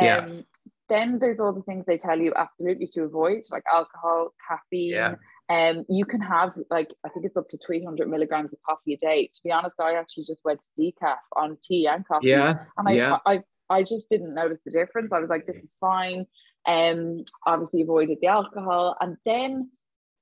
[0.00, 0.28] yeah.
[0.88, 4.92] Then there's all the things they tell you absolutely to avoid, like alcohol, caffeine.
[4.92, 5.14] Yeah
[5.52, 8.96] um, you can have like I think it's up to 300 milligrams of coffee a
[8.96, 9.26] day.
[9.26, 12.28] To be honest, I actually just went to decaf on tea and coffee.
[12.28, 12.64] Yeah.
[12.78, 13.18] And I, yeah.
[13.26, 15.12] I, I, I just didn't notice the difference.
[15.12, 16.26] I was like, this is fine.
[16.66, 19.70] Um, obviously avoided the alcohol, and then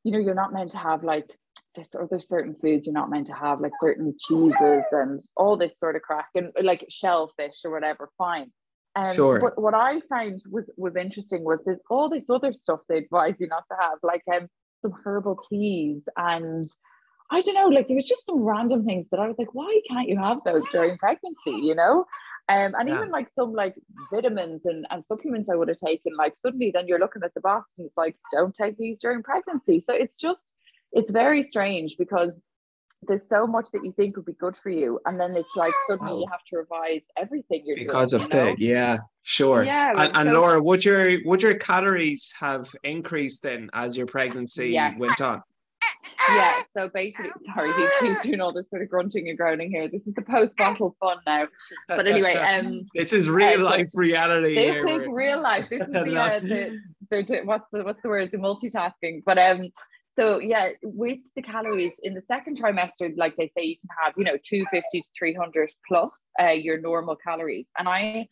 [0.05, 1.31] you know you're not meant to have like
[1.77, 5.57] this or there's certain foods you're not meant to have like certain cheeses and all
[5.57, 8.11] this sort of crack and like shellfish or whatever.
[8.17, 8.51] Fine.
[8.97, 9.41] Um, sure.
[9.41, 13.35] But what I found was was interesting was there's all this other stuff they advise
[13.39, 14.49] you not to have, like um,
[14.83, 16.67] some herbal teas and
[17.33, 19.81] I don't know, like there was just some random things that I was like, why
[19.89, 22.05] can't you have those during pregnancy, you know?
[22.49, 22.97] Um, and yeah.
[22.97, 23.77] even like some like
[24.13, 27.41] vitamins and, and supplements I would have taken, like suddenly then you're looking at the
[27.41, 29.81] box and it's like, don't take these during pregnancy.
[29.87, 30.45] So it's just,
[30.91, 32.35] it's very strange because
[33.03, 35.73] there's so much that you think would be good for you and then it's like
[35.89, 37.87] suddenly you have to revise everything you're doing.
[37.87, 39.65] because doing, of the yeah sure.
[39.65, 44.07] Yeah and, and so, laura would your would your calories have increased then as your
[44.07, 44.99] pregnancy yes.
[44.99, 45.43] went on?
[46.29, 49.89] Yeah so basically sorry he's, he's doing all this sort of grunting and groaning here.
[49.89, 51.49] This is the post bottle fun now.
[51.89, 54.87] But anyway um this is real uh, life reality this here.
[54.87, 55.71] is real life.
[55.71, 58.31] This is the, uh, the, the, what's the what's the word?
[58.31, 59.23] The multitasking.
[59.25, 59.71] But um
[60.21, 64.13] so yeah, with the calories in the second trimester, like they say, you can have
[64.17, 67.67] you know 250 to 300 plus uh, your normal calories.
[67.79, 68.27] And I,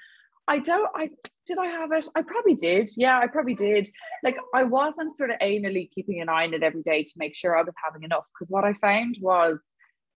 [0.47, 1.11] I don't, I
[1.47, 2.07] did I have it?
[2.15, 2.91] I probably did.
[2.97, 3.89] Yeah, I probably did.
[4.23, 7.35] Like I wasn't sort of anally keeping an eye on it every day to make
[7.35, 8.25] sure I was having enough.
[8.39, 9.59] Because what I found was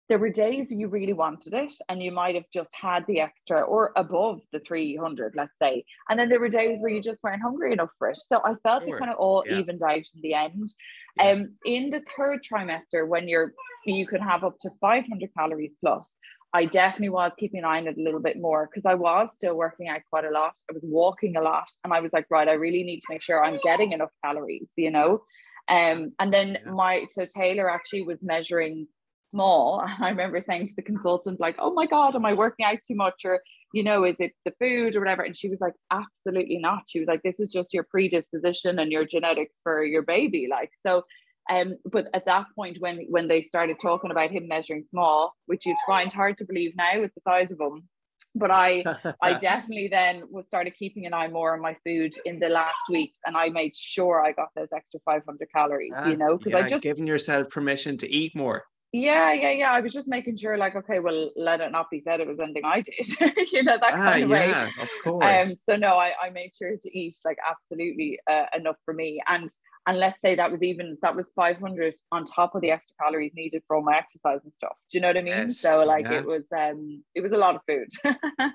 [0.09, 3.61] there were days you really wanted it and you might have just had the extra
[3.61, 7.41] or above the 300 let's say and then there were days where you just weren't
[7.41, 8.95] hungry enough for it so i felt sure.
[8.95, 9.59] it kind of all yeah.
[9.59, 10.73] evened out in the end
[11.17, 11.29] yeah.
[11.29, 13.53] um in the third trimester when you're
[13.85, 16.13] you can have up to 500 calories plus
[16.51, 19.29] I definitely was keeping an eye on it a little bit more because I was
[19.35, 20.53] still working out quite a lot.
[20.67, 23.21] I was walking a lot, and I was like, right, I really need to make
[23.21, 25.21] sure I'm getting enough calories, you know.
[25.67, 28.87] Um, and then my so Taylor actually was measuring
[29.31, 29.85] small.
[29.99, 32.95] I remember saying to the consultant, like, oh my God, am I working out too
[32.95, 33.25] much?
[33.25, 33.41] Or,
[33.73, 35.23] you know, is it the food or whatever?
[35.23, 36.83] And she was like, absolutely not.
[36.87, 40.47] She was like, this is just your predisposition and your genetics for your baby.
[40.49, 41.03] Like, so
[41.49, 45.65] um, but at that point, when when they started talking about him measuring small, which
[45.65, 47.89] you'd find hard to believe now with the size of him,
[48.35, 48.83] but I
[49.21, 52.77] I definitely then was started keeping an eye more on my food in the last
[52.89, 55.91] weeks, and I made sure I got those extra 500 calories.
[56.05, 58.65] you know, because yeah, I just giving yourself permission to eat more.
[58.91, 59.71] Yeah, yeah, yeah.
[59.71, 62.39] I was just making sure, like, okay, well, let it not be said it was
[62.39, 64.47] anything I did, you know, that ah, kind of way.
[64.47, 64.71] yeah, way.
[64.81, 65.49] of course.
[65.51, 69.21] Um, so no, I, I made sure to eat like absolutely uh, enough for me,
[69.27, 69.49] and
[69.89, 73.31] and let's say that was even that was 500 on top of the extra calories
[73.35, 75.83] needed for all my exercise and stuff do you know what i mean yes, so
[75.83, 76.19] like yeah.
[76.19, 77.87] it was um it was a lot of food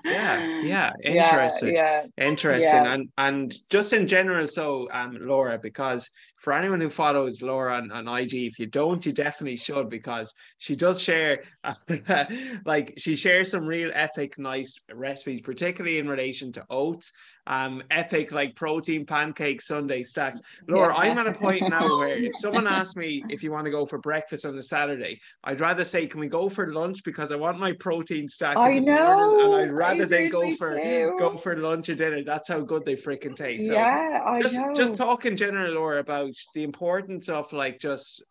[0.05, 2.25] yeah yeah interesting yeah, yeah.
[2.27, 6.09] interesting and and just in general so um laura because
[6.45, 10.31] for anyone who follows laura on, on ig if you don't you definitely should because
[10.59, 11.41] she does share
[12.67, 17.11] like she shares some real epic nice recipes particularly in relation to oats
[17.47, 21.11] um epic like protein pancake Sunday stacks laura yeah.
[21.11, 23.85] i'm at a point now where if someone asks me if you want to go
[23.85, 27.35] for breakfast on a saturday i'd rather say can we go for lunch because i
[27.35, 31.15] want my protein stack i know and i'd rather than go for too.
[31.17, 34.59] go for lunch or dinner that's how good they freaking taste so yeah I just
[34.59, 34.73] know.
[34.75, 38.23] just talk in general laura about the importance of like just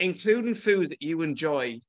[0.00, 1.80] including foods that you enjoy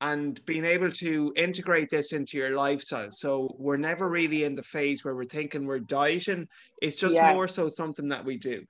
[0.00, 3.10] and being able to integrate this into your lifestyle.
[3.10, 6.46] So we're never really in the phase where we're thinking we're dieting.
[6.80, 7.32] It's just yeah.
[7.34, 8.64] more so something that we do.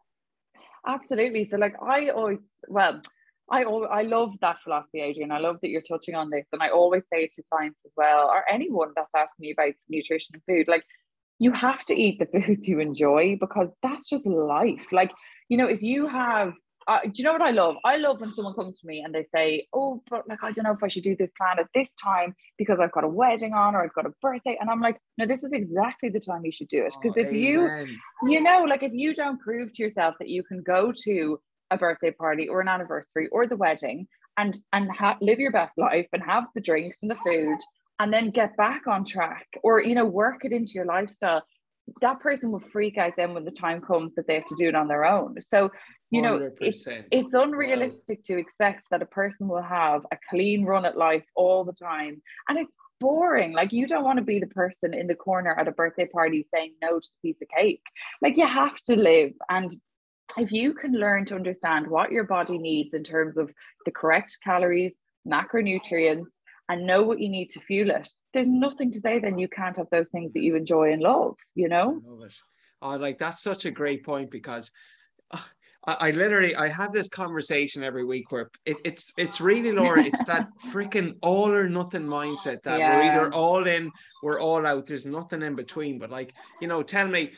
[0.86, 1.44] Absolutely.
[1.44, 3.02] So like I always well,
[3.50, 5.30] I I love that philosophy, Adrian.
[5.30, 6.46] I love that you're touching on this.
[6.52, 9.74] And I always say it to clients as well, or anyone that's asked me about
[9.88, 10.84] nutrition and food, like
[11.38, 14.86] you have to eat the foods you enjoy because that's just life.
[14.92, 15.12] Like,
[15.48, 16.52] you know, if you have
[16.88, 17.76] uh, do you know what I love?
[17.84, 20.64] I love when someone comes to me and they say, "Oh, but like I don't
[20.64, 23.52] know if I should do this plan at this time because I've got a wedding
[23.52, 26.46] on or I've got a birthday." And I'm like, "No, this is exactly the time
[26.46, 27.88] you should do it because oh, if amen.
[28.22, 31.38] you, you know, like if you don't prove to yourself that you can go to
[31.70, 35.76] a birthday party or an anniversary or the wedding and and ha- live your best
[35.76, 37.58] life and have the drinks and the food
[37.98, 41.42] and then get back on track or you know work it into your lifestyle
[42.00, 44.68] that person will freak out then when the time comes that they have to do
[44.68, 45.36] it on their own.
[45.40, 45.70] So,
[46.10, 48.22] you know, it's, it's unrealistic wow.
[48.26, 52.22] to expect that a person will have a clean run at life all the time.
[52.48, 53.52] And it's boring.
[53.52, 56.46] Like, you don't want to be the person in the corner at a birthday party
[56.52, 57.82] saying no to the piece of cake.
[58.22, 59.32] Like, you have to live.
[59.48, 59.74] And
[60.36, 63.50] if you can learn to understand what your body needs in terms of
[63.84, 64.94] the correct calories,
[65.26, 66.26] macronutrients,
[66.68, 69.76] and know what you need to fuel it, there's nothing to say then you can't
[69.76, 72.00] have those things that you enjoy and love, you know?
[72.04, 72.34] I love it.
[72.80, 74.70] Oh, like that's such a great point because
[75.32, 75.40] uh,
[75.86, 80.04] I, I, literally I have this conversation every week where it, it's it's really Laura,
[80.04, 82.96] it's that freaking all or nothing mindset that yeah.
[82.96, 83.90] we're either all in,
[84.22, 84.86] we're all out.
[84.86, 85.98] There's nothing in between.
[85.98, 87.32] But like, you know, tell me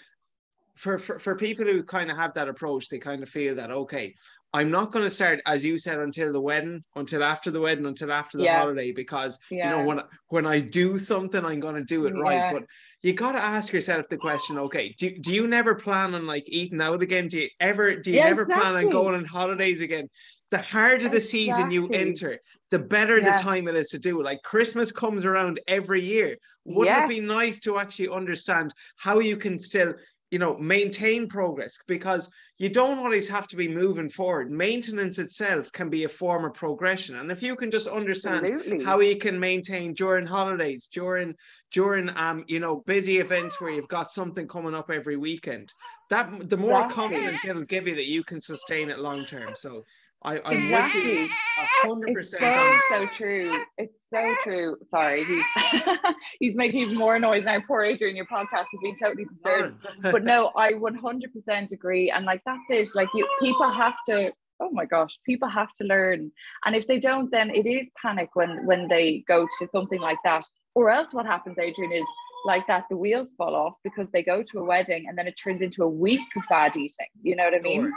[0.76, 3.70] for, for, for people who kind of have that approach, they kind of feel that
[3.70, 4.14] okay,
[4.52, 7.86] I'm not going to start, as you said, until the wedding, until after the wedding,
[7.86, 8.58] until after the yeah.
[8.58, 9.70] holiday, because yeah.
[9.70, 12.22] you know when when I do something, I'm going to do it yeah.
[12.22, 12.52] right.
[12.52, 12.64] But
[13.02, 16.44] you got to ask yourself the question: Okay, do, do you never plan on like
[16.48, 17.28] eating out again?
[17.28, 18.70] Do you ever do you never exactly.
[18.70, 20.08] plan on going on holidays again?
[20.50, 22.40] The harder the season you enter,
[22.72, 24.24] the better the time it is to do it.
[24.24, 26.36] Like Christmas comes around every year.
[26.64, 29.94] Wouldn't it be nice to actually understand how you can still
[30.30, 35.70] you know maintain progress because you don't always have to be moving forward maintenance itself
[35.72, 38.84] can be a form of progression and if you can just understand Absolutely.
[38.84, 41.34] how you can maintain during holidays during
[41.72, 45.72] during um you know busy events where you've got something coming up every weekend
[46.08, 46.94] that the more exactly.
[46.94, 49.84] confidence it'll give you that you can sustain it long term so
[50.22, 51.02] I, I'm exactly.
[51.02, 51.34] with you
[51.82, 52.54] hundred percent.
[52.54, 53.64] So, so true.
[53.78, 54.76] It's so true.
[54.90, 55.82] Sorry, he's
[56.40, 57.58] he's making even more noise now.
[57.66, 59.86] Poor Adrian, your podcast has been totally disturbed.
[60.02, 62.10] but no, I 100 percent agree.
[62.10, 62.90] And like that's it.
[62.94, 64.32] Like you, people have to.
[64.62, 66.30] Oh my gosh, people have to learn.
[66.66, 70.18] And if they don't, then it is panic when when they go to something like
[70.24, 70.44] that.
[70.74, 72.04] Or else, what happens, Adrian, is
[72.44, 75.34] like that the wheels fall off because they go to a wedding and then it
[75.42, 77.08] turns into a week of bad eating.
[77.22, 77.82] You know what I mean?
[77.82, 77.92] Sure.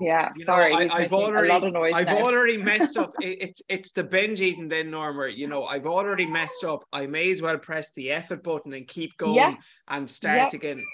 [0.00, 0.72] Yeah, you sorry.
[0.72, 1.50] Know, I, have already,
[1.92, 2.18] I've now.
[2.18, 3.14] already messed up.
[3.20, 5.28] It's it's the binge eating then, Norma.
[5.28, 6.84] You know, I've already messed up.
[6.92, 9.54] I may as well press the effort button and keep going yeah.
[9.88, 10.84] and start again.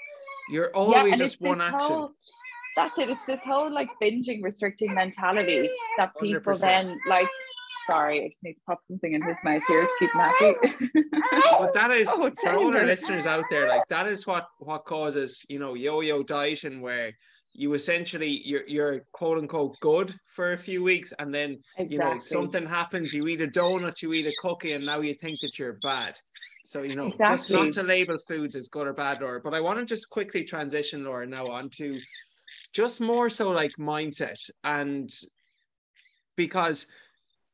[0.51, 1.79] You're always yeah, just one action.
[1.79, 2.11] Whole,
[2.75, 3.09] that's it.
[3.09, 6.61] It's this whole like binging, restricting mentality that people 100%.
[6.61, 7.27] then like.
[7.87, 10.89] Sorry, I just need to pop something in his mouth here to keep him happy.
[11.59, 14.85] but that is oh, for all our listeners out there, like that is what what
[14.85, 17.11] causes you know yo-yo dieting, where
[17.53, 21.87] you essentially you're you're quote unquote good for a few weeks and then exactly.
[21.89, 25.13] you know something happens you eat a donut you eat a cookie and now you
[25.13, 26.17] think that you're bad
[26.63, 27.33] so you know exactly.
[27.33, 30.09] just not to label foods as good or bad or but i want to just
[30.09, 31.99] quickly transition laura now onto
[32.73, 35.13] just more so like mindset and
[36.37, 36.85] because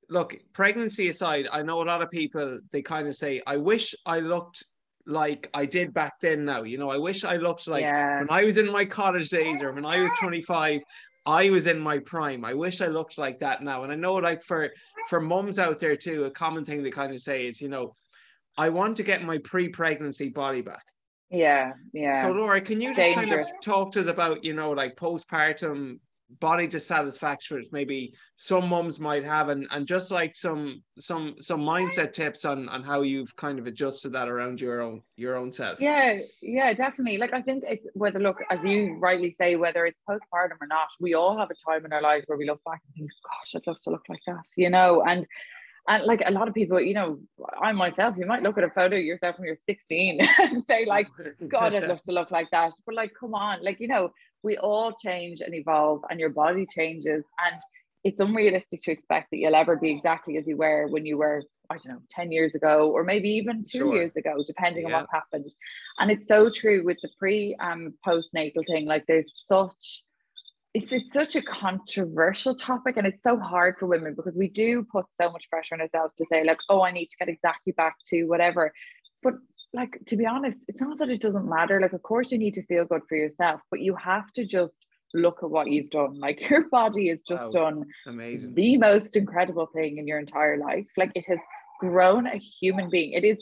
[0.10, 3.96] look pregnancy aside i know a lot of people they kind of say i wish
[4.06, 4.64] i looked
[5.08, 6.64] like I did back then now.
[6.64, 8.20] You know, I wish I looked like yeah.
[8.20, 10.82] when I was in my college days or when I was 25,
[11.26, 12.46] I was in my prime.
[12.46, 13.84] I wish I looked like that now.
[13.84, 14.70] And I know like for
[15.10, 17.96] for mums out there too, a common thing they kind of say is, you know,
[18.58, 20.84] I want to get my pre-pregnancy body back.
[21.30, 22.22] Yeah, yeah.
[22.22, 23.30] So Laura, can you just Dangerous.
[23.30, 26.00] kind of talk to us about, you know, like postpartum
[26.40, 32.12] body dissatisfaction maybe some mums might have and and just like some some some mindset
[32.12, 35.80] tips on on how you've kind of adjusted that around your own your own self.
[35.80, 37.18] Yeah yeah definitely.
[37.18, 40.88] Like i think it's whether look as you rightly say whether it's postpartum or not
[41.00, 43.56] we all have a time in our lives where we look back and think gosh
[43.56, 45.04] i'd love to look like that you know?
[45.08, 45.26] And
[45.90, 47.20] and like a lot of people, you know,
[47.62, 50.86] I myself, you might look at a photo of yourself when you're 16 and say,
[50.86, 51.08] like,
[51.48, 52.74] God, I'd love to look like that.
[52.86, 54.10] But like, come on, like, you know,
[54.44, 57.26] we all change and evolve and your body changes.
[57.46, 57.62] And
[58.04, 61.44] it's unrealistic to expect that you'll ever be exactly as you were when you were,
[61.70, 63.96] I don't know, 10 years ago, or maybe even two sure.
[63.96, 64.96] years ago, depending yeah.
[64.96, 65.52] on what happened.
[66.00, 68.86] And it's so true with the pre um postnatal thing.
[68.86, 70.04] Like there's such
[70.74, 74.86] it's, it's such a controversial topic and it's so hard for women because we do
[74.92, 77.74] put so much pressure on ourselves to say like oh i need to get exactly
[77.74, 78.72] back to whatever
[79.24, 79.34] but
[79.74, 81.80] like to be honest it's not that it doesn't matter.
[81.82, 84.86] Like of course you need to feel good for yourself but you have to just
[85.14, 86.20] look at what you've done.
[86.20, 87.50] Like your body has just wow.
[87.50, 88.54] done amazing.
[88.54, 90.88] the most incredible thing in your entire life.
[90.98, 91.40] Like it has
[91.80, 93.14] grown a human being.
[93.14, 93.38] It is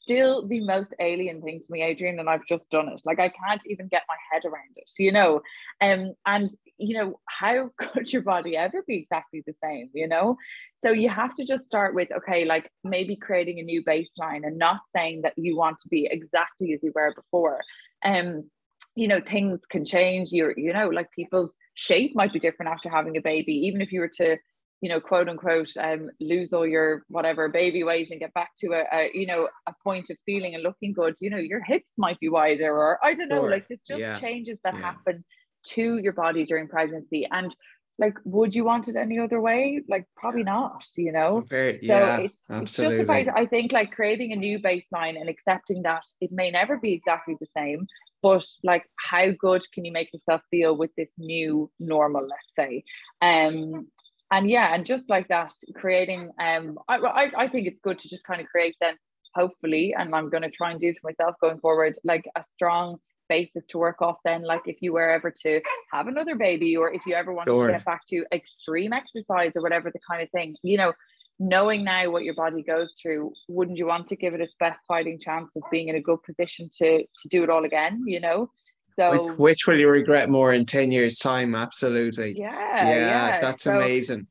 [0.00, 3.00] still the most alien thing to me, Adrian, and I've just done it.
[3.04, 5.42] Like I can't even get my head around it, you know.
[5.80, 10.36] Um, and you know, how could your body ever be exactly the same, you know?
[10.82, 14.56] So you have to just start with okay, like maybe creating a new baseline and
[14.56, 17.60] not saying that you want to be exactly as you were before.
[18.04, 18.50] Um,
[18.94, 20.30] you know, things can change.
[20.32, 23.92] You're, you know, like people's shape might be different after having a baby, even if
[23.92, 24.36] you were to
[24.80, 28.68] you know, quote unquote, um, lose all your whatever baby weight and get back to
[28.68, 31.90] a, a, you know, a point of feeling and looking good, you know, your hips
[31.98, 33.50] might be wider, or I don't know, sure.
[33.50, 34.18] like there's just yeah.
[34.18, 34.80] changes that yeah.
[34.80, 35.24] happen
[35.72, 37.28] to your body during pregnancy.
[37.30, 37.54] And
[37.98, 39.82] like, would you want it any other way?
[39.86, 41.44] Like, probably not, you know?
[41.50, 42.56] Yeah, so it's, absolutely.
[42.56, 46.50] it's just about, I think, like creating a new baseline and accepting that it may
[46.50, 47.86] never be exactly the same,
[48.22, 52.84] but like how good can you make yourself feel with this new normal let's say
[53.22, 53.86] um
[54.30, 58.08] and yeah and just like that creating um I, I, I think it's good to
[58.08, 58.94] just kind of create then
[59.34, 62.98] hopefully and i'm going to try and do for myself going forward like a strong
[63.28, 65.60] basis to work off then like if you were ever to
[65.92, 67.66] have another baby or if you ever want sure.
[67.66, 70.92] to get back to extreme exercise or whatever the kind of thing you know
[71.38, 74.80] knowing now what your body goes through wouldn't you want to give it its best
[74.86, 78.20] fighting chance of being in a good position to to do it all again you
[78.20, 78.50] know
[78.98, 81.54] so which, which, will you regret more in 10 years time?
[81.54, 82.34] Absolutely.
[82.38, 82.50] Yeah.
[82.52, 82.88] Yeah.
[82.88, 83.40] yeah.
[83.40, 84.26] That's so, amazing.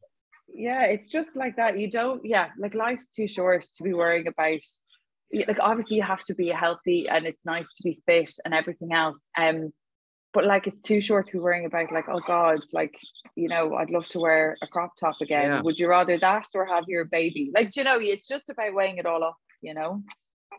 [0.48, 0.84] Yeah.
[0.84, 1.78] It's just like that.
[1.78, 4.60] You don't, yeah, like life's too short to be worrying about
[5.32, 8.94] like obviously you have to be healthy and it's nice to be fit and everything
[8.94, 9.20] else.
[9.38, 9.72] Um,
[10.34, 12.96] but like it's too short to be worrying about like, oh God, like,
[13.36, 15.52] you know, I'd love to wear a crop top again.
[15.52, 15.62] Yeah.
[15.62, 17.52] Would you rather that or have your baby?
[17.54, 20.04] Like, you know, it's just about weighing it all up, you know?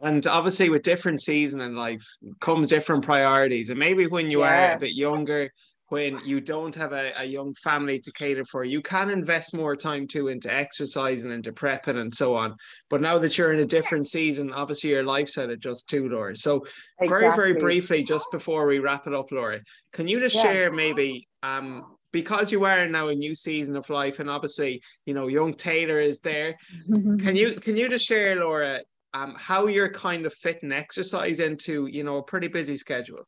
[0.03, 2.05] And obviously with different season in life
[2.41, 4.73] comes different priorities and maybe when you yeah.
[4.73, 5.51] are a bit younger
[5.89, 9.77] when you don't have a, a young family to cater for you can invest more
[9.77, 12.55] time too into exercising into prepping and so on
[12.89, 16.65] but now that you're in a different season obviously your lifestyle adjusts too laura so
[17.01, 17.09] exactly.
[17.09, 19.61] very very briefly just before we wrap it up laura
[19.93, 20.43] can you just yeah.
[20.43, 25.15] share maybe um because you are now a new season of life and obviously you
[25.15, 26.57] know young taylor is there
[27.19, 28.81] can you can you just share laura
[29.15, 33.27] um, how you're kind of fitting exercise into, you know, a pretty busy schedule.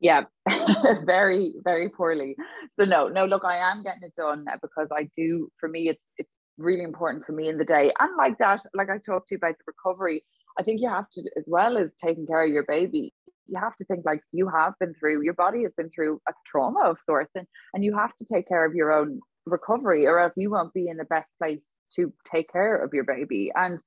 [0.00, 0.22] Yeah,
[1.04, 2.34] very, very poorly.
[2.78, 6.02] So no, no, look, I am getting it done because I do, for me, it's,
[6.16, 7.92] it's really important for me in the day.
[8.00, 10.24] And like that, like I talked to you about the recovery,
[10.58, 13.12] I think you have to, as well as taking care of your baby,
[13.46, 16.32] you have to think like you have been through, your body has been through a
[16.46, 20.18] trauma of sorts, and, and you have to take care of your own recovery, or
[20.18, 21.64] else you won't be in the best place
[21.96, 23.50] to take care of your baby.
[23.54, 23.82] And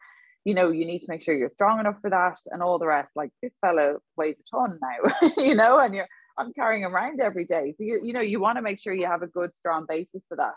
[0.46, 2.88] you know, you need to make sure you're strong enough for that and all the
[2.88, 3.12] rest.
[3.16, 7.22] Like this fellow weighs a ton now, you know, and you're I'm carrying him around
[7.22, 7.74] every day.
[7.78, 10.24] So you you know, you want to make sure you have a good strong basis
[10.28, 10.56] for that.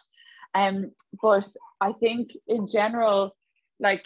[0.54, 1.46] Um, but
[1.80, 3.36] I think in general,
[3.78, 4.04] like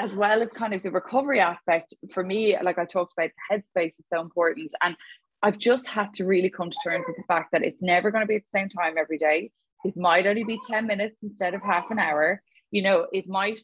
[0.00, 3.56] as well as kind of the recovery aspect, for me, like I talked about, the
[3.56, 4.72] headspace is so important.
[4.82, 4.96] And
[5.42, 8.22] I've just had to really come to terms with the fact that it's never going
[8.22, 9.50] to be at the same time every day.
[9.84, 12.40] It might only be 10 minutes instead of half an hour.
[12.70, 13.60] You know, it might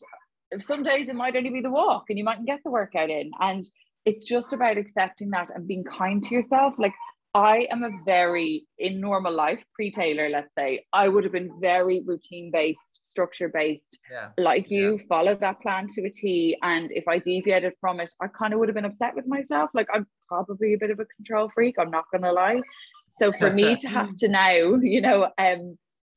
[0.60, 3.30] some days it might only be the walk and you mightn't get the workout in.
[3.40, 3.64] And
[4.04, 6.74] it's just about accepting that and being kind to yourself.
[6.78, 6.94] Like
[7.34, 12.02] I am a very in normal life, pre-Taylor, let's say, I would have been very
[12.04, 14.30] routine based, structure based, yeah.
[14.38, 15.04] like you, yeah.
[15.08, 16.56] follow that plan to a T.
[16.62, 19.70] And if I deviated from it, I kind of would have been upset with myself.
[19.74, 22.62] Like I'm probably a bit of a control freak, I'm not gonna lie.
[23.12, 25.76] So for me to have to now, you know, um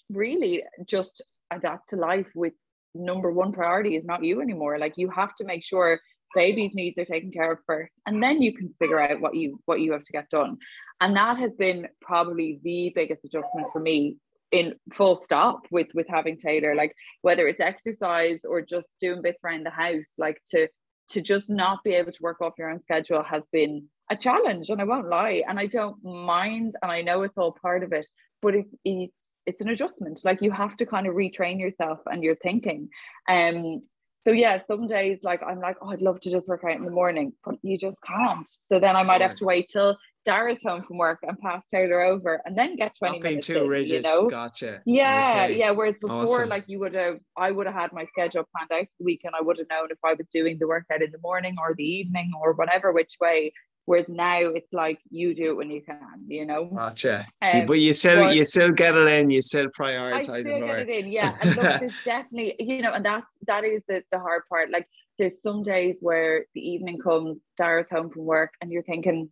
[0.10, 1.22] really just
[1.52, 2.54] adapt to life with
[2.94, 4.78] number one priority is not you anymore.
[4.78, 6.00] Like you have to make sure
[6.34, 9.60] baby's needs are taken care of first and then you can figure out what you
[9.66, 10.58] what you have to get done
[11.00, 14.18] and that has been probably the biggest adjustment for me
[14.52, 19.40] in full stop with with having taylor like whether it's exercise or just doing bits
[19.44, 20.68] around the house like to
[21.10, 24.70] to just not be able to work off your own schedule has been a challenge
[24.70, 27.92] and i won't lie and i don't mind and i know it's all part of
[27.94, 28.08] it
[28.42, 29.12] but it, it
[29.46, 32.90] it's an adjustment like you have to kind of retrain yourself and your thinking
[33.30, 33.80] um
[34.26, 36.86] so yeah some days like i'm like oh i'd love to just work out in
[36.86, 40.60] the morning but you just can't so then i might have to wait till Dara's
[40.64, 43.68] home from work and pass Taylor over and then get 20 Not minutes too in,
[43.68, 43.92] rigid.
[43.92, 45.58] you know gotcha yeah okay.
[45.58, 46.50] yeah whereas before awesome.
[46.50, 49.22] like you would have I would have had my schedule planned out for the week
[49.24, 51.74] and I would have known if I was doing the workout in the morning or
[51.76, 53.52] the evening or whatever which way
[53.86, 56.66] Whereas now it's like you do it when you can, you know.
[56.66, 57.26] Gotcha.
[57.42, 60.60] Um, but you still but you still get it in, you still prioritize I still
[60.60, 61.36] get it in, yeah.
[61.42, 64.70] And look, there's definitely, you know, and that's that is the, the hard part.
[64.70, 69.30] Like there's some days where the evening comes, Dara's home from work, and you're thinking,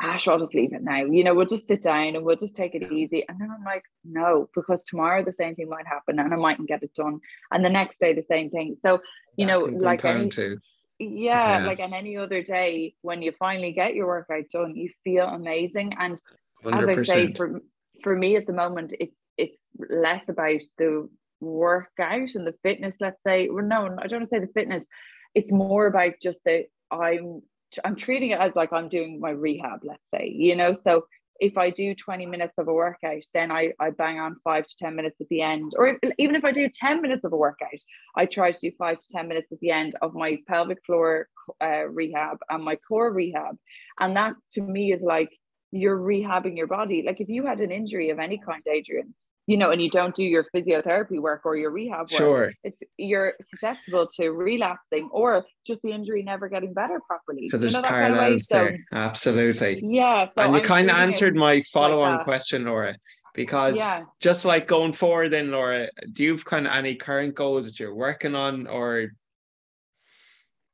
[0.00, 1.04] Ash, I'll just leave it now.
[1.04, 3.24] You know, we'll just sit down and we'll just take it easy.
[3.28, 6.68] And then I'm like, no, because tomorrow the same thing might happen and I mightn't
[6.68, 7.18] get it done.
[7.50, 8.76] And the next day the same thing.
[8.80, 9.00] So,
[9.36, 10.58] you know, like any, too
[10.98, 14.90] yeah, yeah, like on any other day when you finally get your workout done you
[15.04, 15.94] feel amazing.
[15.98, 16.20] And
[16.64, 16.90] 100%.
[16.90, 17.60] as i say for
[18.02, 19.56] for me at the moment it's it's
[19.88, 21.08] less about the
[21.40, 24.84] workout and the fitness let's say well no i don't want to say the fitness.
[25.34, 27.42] It's more about just that i'm
[27.84, 30.72] i'm treating it as like i'm doing my rehab let's say you know?
[30.72, 31.04] So
[31.38, 34.76] if I do 20 minutes of a workout, then I, I bang on five to
[34.76, 35.72] 10 minutes at the end.
[35.76, 37.68] Or if, even if I do 10 minutes of a workout,
[38.16, 41.28] I try to do five to 10 minutes at the end of my pelvic floor
[41.62, 43.56] uh, rehab and my core rehab.
[44.00, 45.30] And that to me is like
[45.70, 47.04] you're rehabbing your body.
[47.06, 49.14] Like if you had an injury of any kind, Adrian,
[49.48, 52.52] you know, and you don't do your physiotherapy work or your rehab work, sure.
[52.62, 57.48] it's, you're susceptible to relapsing or just the injury never getting better properly.
[57.48, 58.78] So there's you know, parallels there.
[58.92, 59.80] Absolutely.
[59.82, 60.26] Yeah.
[60.26, 62.94] So and you kind of answered my follow on like question, Laura,
[63.34, 64.02] because yeah.
[64.20, 67.80] just like going forward, then, Laura, do you have kind of any current goals that
[67.80, 69.12] you're working on or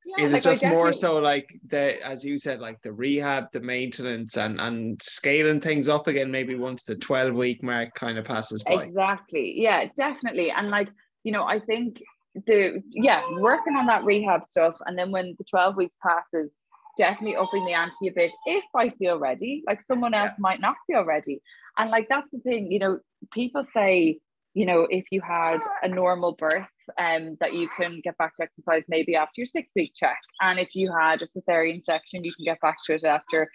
[0.05, 3.51] yeah, is like it just more so like the as you said like the rehab
[3.53, 8.19] the maintenance and and scaling things up again maybe once the 12 week mark kind
[8.19, 8.85] of passes by?
[8.85, 9.55] Exactly.
[9.57, 10.51] Yeah definitely.
[10.51, 10.89] And like
[11.23, 12.03] you know i think
[12.47, 16.51] the yeah working on that rehab stuff and then when the 12 weeks passes
[16.99, 19.63] definitely upping the ante a bit if i feel ready.
[19.67, 20.41] Like someone else yeah.
[20.41, 21.41] might not feel ready.
[21.79, 22.99] And like that's the thing you know
[23.33, 24.21] people say
[24.55, 28.45] you know, if you had a normal birth, um, that you can get back to
[28.45, 30.19] exercise maybe after your six week check.
[30.41, 33.49] And if you had a cesarean section, you can get back to it after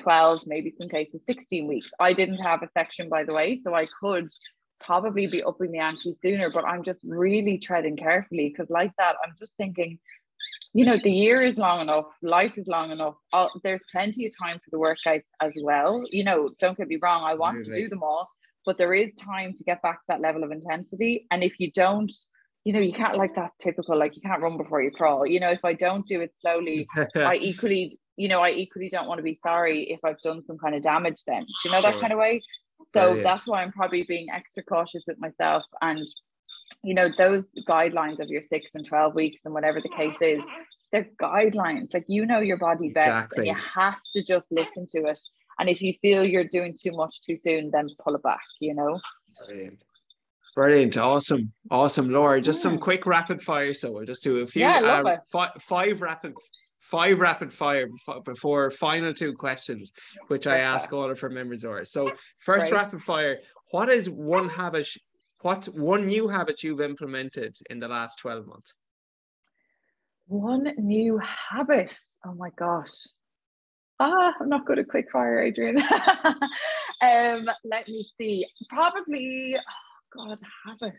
[0.00, 1.90] 12, maybe some cases 16 weeks.
[1.98, 4.28] I didn't have a section, by the way, so I could
[4.78, 9.16] probably be upping the ante sooner, but I'm just really treading carefully because, like that,
[9.24, 9.98] I'm just thinking,
[10.74, 13.14] you know, the year is long enough, life is long enough.
[13.32, 16.06] I'll, there's plenty of time for the workouts as well.
[16.10, 17.70] You know, don't get me wrong, I want really?
[17.70, 18.28] to do them all
[18.64, 21.26] but there is time to get back to that level of intensity.
[21.30, 22.12] And if you don't,
[22.64, 25.26] you know, you can't like that typical, like you can't run before you crawl.
[25.26, 26.86] You know, if I don't do it slowly,
[27.16, 30.58] I equally, you know, I equally don't want to be sorry if I've done some
[30.58, 31.42] kind of damage then.
[31.42, 31.92] Do you know sure.
[31.92, 32.42] that kind of way?
[32.92, 35.64] So that's why I'm probably being extra cautious with myself.
[35.80, 36.06] And,
[36.84, 40.42] you know, those guidelines of your six and 12 weeks and whatever the case is,
[40.92, 41.94] they're guidelines.
[41.94, 43.48] Like you know your body best exactly.
[43.48, 45.18] and you have to just listen to it
[45.58, 48.74] and if you feel you're doing too much too soon, then pull it back, you
[48.74, 49.00] know.
[49.46, 49.82] Brilliant.
[50.54, 50.96] Brilliant.
[50.98, 51.52] Awesome.
[51.70, 52.10] Awesome.
[52.10, 52.70] Laura, just yeah.
[52.70, 53.72] some quick rapid fire.
[53.72, 56.34] So we'll just do a few yeah, uh, fi- five rapid
[56.80, 57.88] five rapid fire
[58.24, 59.92] before final two questions,
[60.28, 61.84] which I ask all of our members are.
[61.84, 62.78] So first Great.
[62.78, 63.38] rapid fire,
[63.70, 64.88] what is one habit,
[65.40, 68.74] what one new habit you've implemented in the last 12 months?
[70.26, 71.96] One new habit.
[72.26, 72.90] Oh my gosh
[74.02, 75.78] ah, I'm not good at quick fire, Adrian.
[77.02, 78.46] um, let me see.
[78.68, 80.94] Probably, oh God, habit.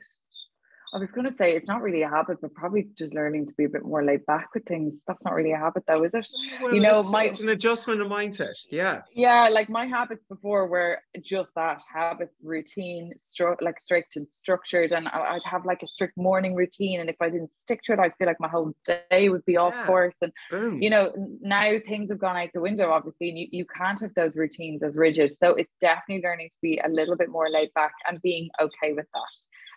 [0.94, 3.54] I was going to say it's not really a habit, but probably just learning to
[3.54, 5.00] be a bit more laid back with things.
[5.08, 6.28] That's not really a habit, though, is it?
[6.28, 8.56] Mm, well, you know, it's, my it's an adjustment of mindset.
[8.70, 9.02] Yeah.
[9.12, 14.92] Yeah, like my habits before were just that habits, routine, stru- like strict and structured,
[14.92, 18.00] and I'd have like a strict morning routine, and if I didn't stick to it,
[18.00, 18.76] I feel like my whole
[19.10, 19.88] day would be off yeah.
[19.88, 20.18] course.
[20.22, 20.80] And Boom.
[20.80, 24.14] you know, now things have gone out the window, obviously, and you, you can't have
[24.14, 25.32] those routines as rigid.
[25.32, 28.94] So it's definitely learning to be a little bit more laid back and being okay
[28.94, 29.24] with that.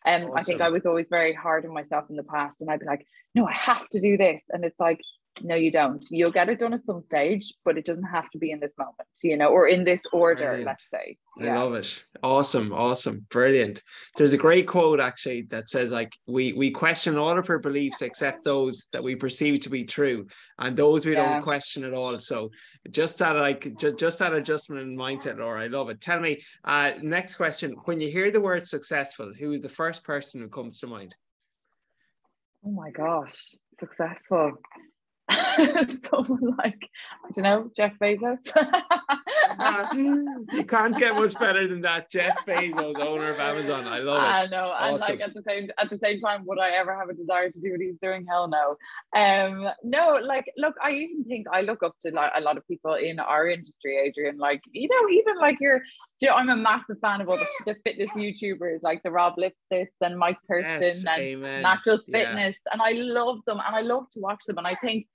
[0.07, 0.37] Um, awesome.
[0.37, 2.87] I think I was always very hard on myself in the past, and I'd be
[2.87, 4.41] like, no, I have to do this.
[4.51, 5.01] And it's like,
[5.43, 6.05] no, you don't.
[6.11, 8.73] You'll get it done at some stage, but it doesn't have to be in this
[8.79, 10.67] moment, you know, or in this order, Brilliant.
[10.67, 11.19] let's say.
[11.39, 11.55] Yeah.
[11.55, 12.05] I love it.
[12.23, 13.83] Awesome, awesome, brilliant.
[14.17, 18.01] There's a great quote actually that says like we we question all of our beliefs
[18.01, 20.27] except those that we perceive to be true,
[20.59, 21.35] and those we yeah.
[21.35, 22.19] don't question at all.
[22.19, 22.51] So
[22.91, 25.63] just that like just, just that adjustment in mindset, Laura.
[25.63, 26.01] I love it.
[26.01, 27.77] Tell me, uh, next question.
[27.85, 31.15] When you hear the word successful, who is the first person who comes to mind?
[32.65, 34.53] Oh my gosh, successful.
[36.11, 36.89] someone like
[37.25, 38.39] I don't know Jeff Bezos.
[40.55, 42.11] you can't get much better than that.
[42.11, 43.87] Jeff Bezos, owner of Amazon.
[43.87, 44.27] I love it.
[44.27, 44.93] I know, awesome.
[44.93, 47.51] and like at the same at the same time, would I ever have a desire
[47.51, 48.27] to do what he's doing?
[48.29, 48.77] Hell no.
[49.19, 52.67] Um, no, like look, I even think I look up to like a lot of
[52.67, 54.39] people in our industry, Adrian.
[54.39, 55.83] Like you know, even like you're.
[56.33, 60.19] I'm a massive fan of all the, the fitness YouTubers like the Rob Lipsett and
[60.19, 61.63] Mike Thurston yes, and amen.
[61.85, 62.73] Fitness, yeah.
[62.73, 64.57] and I love them and I love to watch them.
[64.57, 65.07] And I think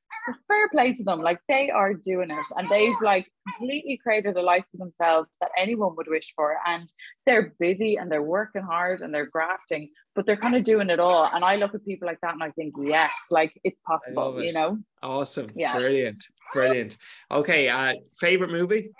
[0.47, 1.21] fair play to them.
[1.21, 5.51] Like they are doing it and they've like completely created a life for themselves that
[5.57, 6.57] anyone would wish for.
[6.65, 6.91] And
[7.25, 10.99] they're busy and they're working hard and they're grafting, but they're kind of doing it
[10.99, 11.29] all.
[11.33, 14.45] And I look at people like that and I think, yes, like it's possible, it.
[14.45, 14.77] you know?
[15.01, 15.47] Awesome.
[15.55, 15.77] Yeah.
[15.77, 16.23] Brilliant.
[16.53, 16.97] Brilliant.
[17.31, 17.69] Okay.
[17.69, 18.91] Uh favorite movie?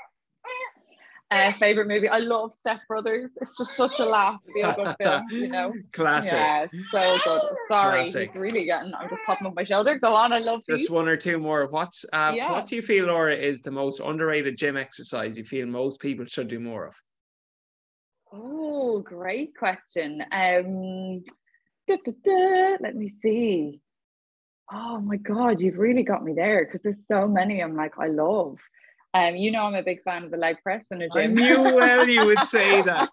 [1.32, 2.10] Uh, favorite movie.
[2.10, 3.32] I love Step Brothers.
[3.40, 5.74] It's just such a laugh, feel good film, you know.
[5.94, 6.34] Classic.
[6.34, 7.42] Yeah, so good.
[7.70, 8.32] Sorry, Classic.
[8.32, 8.94] he's really getting.
[8.94, 9.98] I'm just popping up my shoulder.
[9.98, 10.34] Go on.
[10.34, 11.68] I love just one or two more.
[11.70, 12.52] What's uh, yeah.
[12.52, 16.26] what do you feel, Laura, is the most underrated gym exercise you feel most people
[16.26, 16.96] should do more of?
[18.34, 20.22] Oh, great question.
[20.34, 21.24] Um,
[21.88, 23.80] da, da, da, let me see.
[24.70, 28.08] Oh my God, you've really got me there because there's so many I'm like I
[28.08, 28.58] love.
[29.14, 31.14] Um, you know, I'm a big fan of the leg press in the gym.
[31.16, 33.09] I knew well you would say that.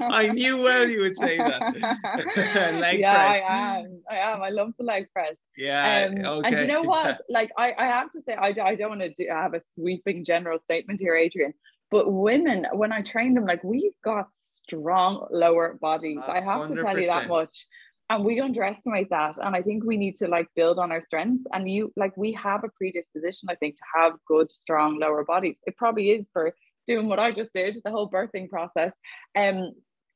[0.00, 2.74] I knew well you would say that.
[2.80, 3.42] leg yeah, press.
[3.48, 4.02] I am.
[4.10, 4.42] I am.
[4.42, 5.36] I love the leg press.
[5.56, 6.08] Yeah.
[6.10, 6.48] Um, okay.
[6.48, 7.20] And you know what?
[7.28, 10.24] Like, I, I have to say, I, I don't want to do, have a sweeping
[10.24, 11.54] general statement here, Adrian.
[11.92, 16.18] But women, when I train them, like we've got strong lower bodies.
[16.26, 16.74] I have 100%.
[16.74, 17.66] to tell you that much
[18.10, 21.44] and we underestimate that and i think we need to like build on our strengths
[21.52, 25.56] and you like we have a predisposition i think to have good strong lower bodies.
[25.66, 26.54] It probably is for
[26.86, 28.92] doing what i just did the whole birthing process.
[29.36, 29.72] Um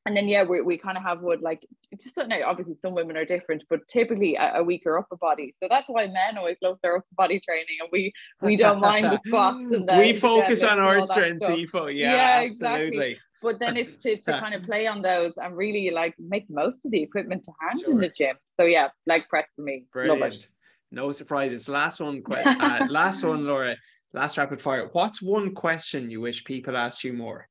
[0.06, 1.66] and then yeah we, we kind of have would like
[2.02, 5.54] just now obviously some women are different but typically a, a, weaker upper body.
[5.62, 8.12] So that's why men always love their upper body training and we
[8.42, 11.94] we don't mind the squats and the, we focus on our strengths Ifo.
[11.94, 12.86] yeah, yeah absolutely.
[12.86, 16.46] exactly but then it's to, to kind of play on those and really like make
[16.48, 17.92] most of the equipment to hand sure.
[17.92, 18.36] in the gym.
[18.58, 19.86] So yeah, leg press for me.
[19.92, 20.48] Brilliant.
[20.90, 21.68] No surprises.
[21.68, 23.76] Last one, uh, last one, Laura.
[24.14, 24.88] Last rapid fire.
[24.92, 27.46] What's one question you wish people asked you more?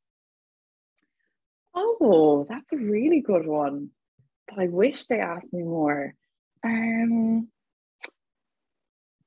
[1.76, 3.92] Oh, that's a really good one.
[4.48, 6.16] But I wish they asked me more.
[6.64, 7.50] Um,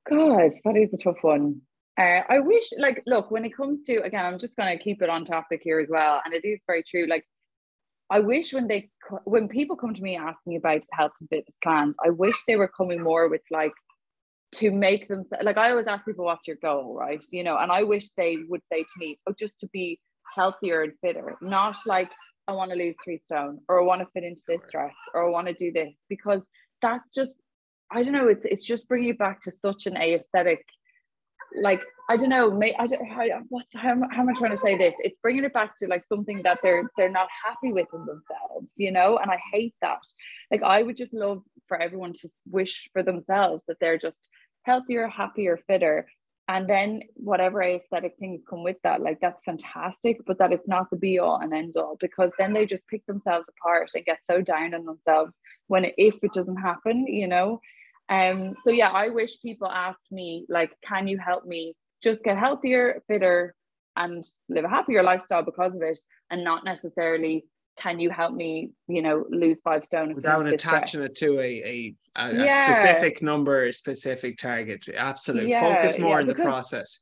[0.09, 1.61] God, that is a tough one.
[1.99, 5.01] Uh, I wish, like, look, when it comes to, again, I'm just going to keep
[5.01, 6.21] it on topic here as well.
[6.23, 7.05] And it is very true.
[7.07, 7.25] Like,
[8.09, 8.89] I wish when they,
[9.25, 12.67] when people come to me asking about health and fitness plans, I wish they were
[12.67, 13.73] coming more with like,
[14.55, 17.23] to make them, like, I always ask people, what's your goal, right?
[17.31, 19.99] You know, and I wish they would say to me, oh, just to be
[20.35, 22.11] healthier and fitter, not like,
[22.47, 25.25] I want to lose three stone or I want to fit into this dress or
[25.25, 26.41] I want to do this because
[26.81, 27.33] that's just,
[27.91, 30.65] I don't know, it's, it's just bringing you back to such an aesthetic
[31.59, 34.61] like I don't know, may I don't how what's how, how am I trying to
[34.61, 34.93] say this?
[34.99, 38.71] It's bringing it back to like something that they're they're not happy with in themselves,
[38.75, 39.17] you know.
[39.17, 39.99] And I hate that.
[40.51, 44.17] Like I would just love for everyone to wish for themselves that they're just
[44.63, 46.07] healthier, happier, fitter,
[46.47, 50.17] and then whatever aesthetic things come with that, like that's fantastic.
[50.25, 53.05] But that it's not the be all and end all because then they just pick
[53.05, 55.33] themselves apart and get so down on themselves
[55.67, 57.61] when if it doesn't happen, you know.
[58.09, 62.37] Um, so yeah, I wish people asked me, like, can you help me just get
[62.37, 63.55] healthier, fitter,
[63.95, 65.99] and live a happier lifestyle because of it,
[66.29, 67.45] and not necessarily
[67.79, 71.95] can you help me, you know, lose five stone without attaching it to a a,
[72.15, 72.69] a, yeah.
[72.69, 74.85] a, specific number, a specific target.
[74.95, 76.99] Absolutely, yeah, focus more yeah, in the process.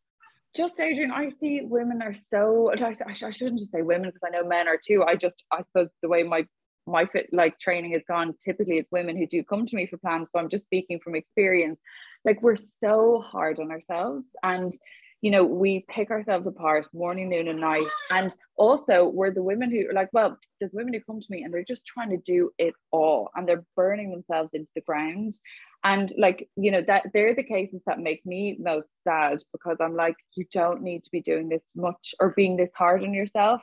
[0.56, 2.72] Just Adrian, I see women are so.
[2.72, 5.04] I, I shouldn't just say women because I know men are too.
[5.04, 6.45] I just, I suppose the way my
[6.90, 9.98] my fit like training has gone typically it's women who do come to me for
[9.98, 11.80] plans so i'm just speaking from experience.
[12.26, 14.74] Like we're so hard on ourselves and
[15.22, 17.92] you know we pick ourselves apart morning noon and night.
[18.10, 21.44] And also we're the women who are like well there's women who come to me
[21.44, 25.36] and they're just trying to do it all and they're burning themselves into the ground
[25.84, 29.95] and like you know that they're the cases that make me most sad because i'm
[29.95, 33.61] like you don't need to be doing this much or being this hard on yourself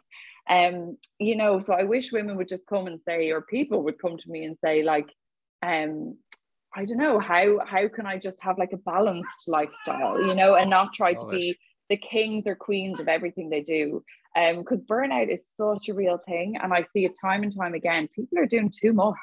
[0.48, 4.00] um, you know, so I wish women would just come and say, or people would
[4.00, 5.08] come to me and say, like,
[5.62, 6.16] um,
[6.74, 10.54] I don't know how how can I just have like a balanced lifestyle, you know,
[10.54, 11.56] and not try to be
[11.88, 14.04] the kings or queens of everything they do.
[14.36, 17.74] Um, because burnout is such a real thing, and I see it time and time
[17.74, 18.08] again.
[18.14, 19.16] People are doing too much,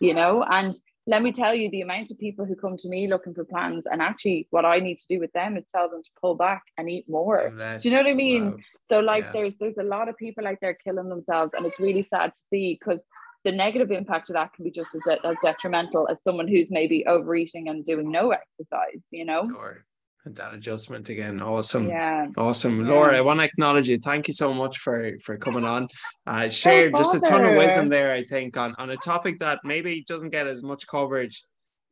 [0.00, 0.72] you know, and
[1.06, 3.84] let me tell you the amount of people who come to me looking for plans
[3.90, 6.62] and actually what i need to do with them is tell them to pull back
[6.78, 8.56] and eat more do you know what i mean wow.
[8.88, 9.32] so like yeah.
[9.32, 12.40] there's there's a lot of people out there killing themselves and it's really sad to
[12.50, 13.00] see because
[13.44, 17.04] the negative impact of that can be just as, as detrimental as someone who's maybe
[17.06, 19.84] overeating and doing no exercise you know sure
[20.24, 21.40] that adjustment again.
[21.40, 21.88] Awesome.
[21.88, 22.26] Yeah.
[22.36, 22.86] Awesome.
[22.86, 23.98] Laura, I want to acknowledge you.
[23.98, 25.88] Thank you so much for for coming on.
[26.26, 29.60] Uh shared just a ton of wisdom there, I think, on, on a topic that
[29.64, 31.42] maybe doesn't get as much coverage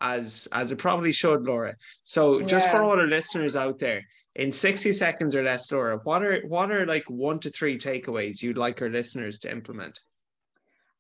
[0.01, 1.75] as as it probably should, Laura.
[2.05, 2.73] So just yeah.
[2.73, 4.03] for all our listeners out there,
[4.37, 8.43] in 60 seconds or less, Laura, what are what are like one to three takeaways
[8.43, 10.01] you'd like our listeners to implement?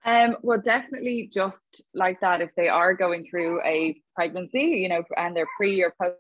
[0.04, 5.04] Um, well, definitely just like that, if they are going through a pregnancy, you know,
[5.16, 6.16] and they're pre or post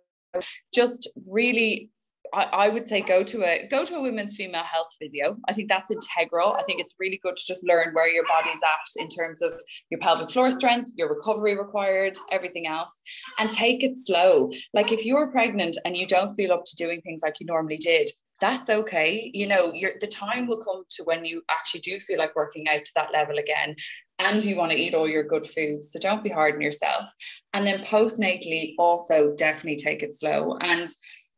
[0.72, 1.90] just really
[2.32, 5.36] I, would say go to a go to a women's female health physio.
[5.48, 6.52] I think that's integral.
[6.52, 9.54] I think it's really good to just learn where your body's at in terms of
[9.90, 13.00] your pelvic floor strength, your recovery required, everything else,
[13.38, 14.50] and take it slow.
[14.74, 17.78] Like if you're pregnant and you don't feel up to doing things like you normally
[17.78, 18.10] did,
[18.40, 19.30] that's okay.
[19.34, 22.84] You know, the time will come to when you actually do feel like working out
[22.84, 23.76] to that level again
[24.20, 25.90] and you want to eat all your good foods.
[25.90, 27.12] So don't be hard on yourself.
[27.54, 30.56] And then postnatally, also definitely take it slow.
[30.60, 30.88] And,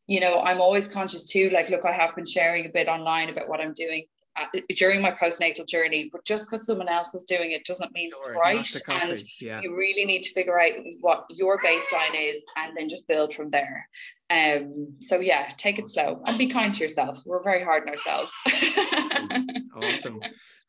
[0.06, 1.50] you know, I'm always conscious too.
[1.50, 4.04] Like, look, I have been sharing a bit online about what I'm doing
[4.36, 8.10] uh, during my postnatal journey, but just because someone else is doing it doesn't mean
[8.22, 9.02] sure, it's right.
[9.02, 9.60] And yeah.
[9.60, 13.50] you really need to figure out what your baseline is and then just build from
[13.50, 13.88] there.
[14.30, 17.22] Um, so yeah, take it slow and be kind to yourself.
[17.26, 18.32] We're very hard on ourselves.
[19.76, 19.76] awesome.
[19.76, 20.20] awesome.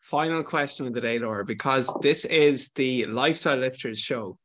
[0.04, 4.38] Final question of the day, Laura, because this is the Lifestyle Lifters show.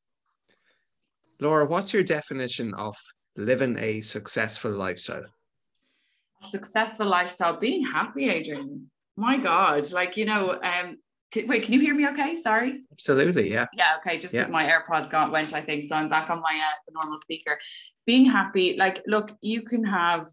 [1.41, 2.97] Laura, what's your definition of
[3.37, 5.25] living a successful lifestyle?
[6.51, 8.89] Successful lifestyle, being happy, Adrian.
[9.17, 10.99] My God, like you know, um,
[11.33, 12.07] can, wait, can you hear me?
[12.07, 12.83] Okay, sorry.
[12.93, 13.67] Absolutely, yeah.
[13.73, 14.17] Yeah, okay.
[14.17, 14.53] Just because yeah.
[14.53, 15.97] my AirPods got went, I think so.
[15.97, 17.59] I'm back on my uh, the normal speaker.
[18.07, 20.29] Being happy, like, look, you can have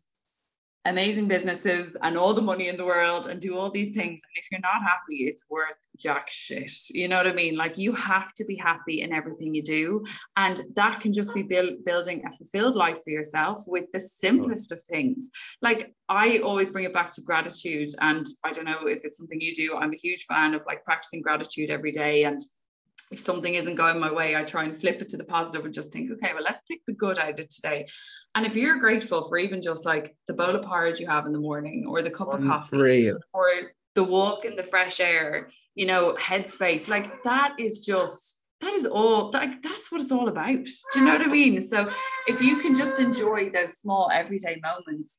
[0.85, 4.21] amazing businesses and all the money in the world and do all these things.
[4.23, 6.71] And if you're not happy, it's worth jack shit.
[6.91, 7.55] You know what I mean?
[7.55, 10.03] Like you have to be happy in everything you do.
[10.37, 14.71] And that can just be build, building a fulfilled life for yourself with the simplest
[14.71, 15.29] of things.
[15.61, 17.89] Like I always bring it back to gratitude.
[18.01, 19.75] And I don't know if it's something you do.
[19.75, 22.39] I'm a huge fan of like practicing gratitude every day and
[23.15, 25.73] if something isn't going my way, I try and flip it to the positive and
[25.73, 27.87] just think, okay, well, let's pick the good out of today.
[28.35, 31.31] And if you're grateful for even just like the bowl of porridge you have in
[31.31, 32.41] the morning or the cup Unreal.
[32.41, 33.47] of mm, coffee or
[33.93, 38.85] the walk in the fresh air, you know, headspace, like that is just that is
[38.85, 40.65] all like that's what it's all about.
[40.65, 41.61] Do you know what I mean?
[41.61, 41.89] So
[42.27, 45.17] if you can just enjoy those small everyday moments,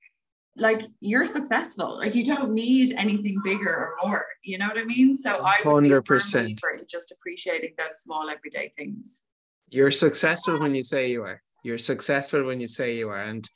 [0.59, 1.98] like you're successful.
[1.98, 4.26] Like you don't need anything bigger or more.
[4.42, 5.14] You know what I mean?
[5.14, 9.22] So I hundred percent just appreciating those small everyday things.
[9.70, 11.42] You're successful when you say you are.
[11.62, 13.48] You're successful when you say you are, and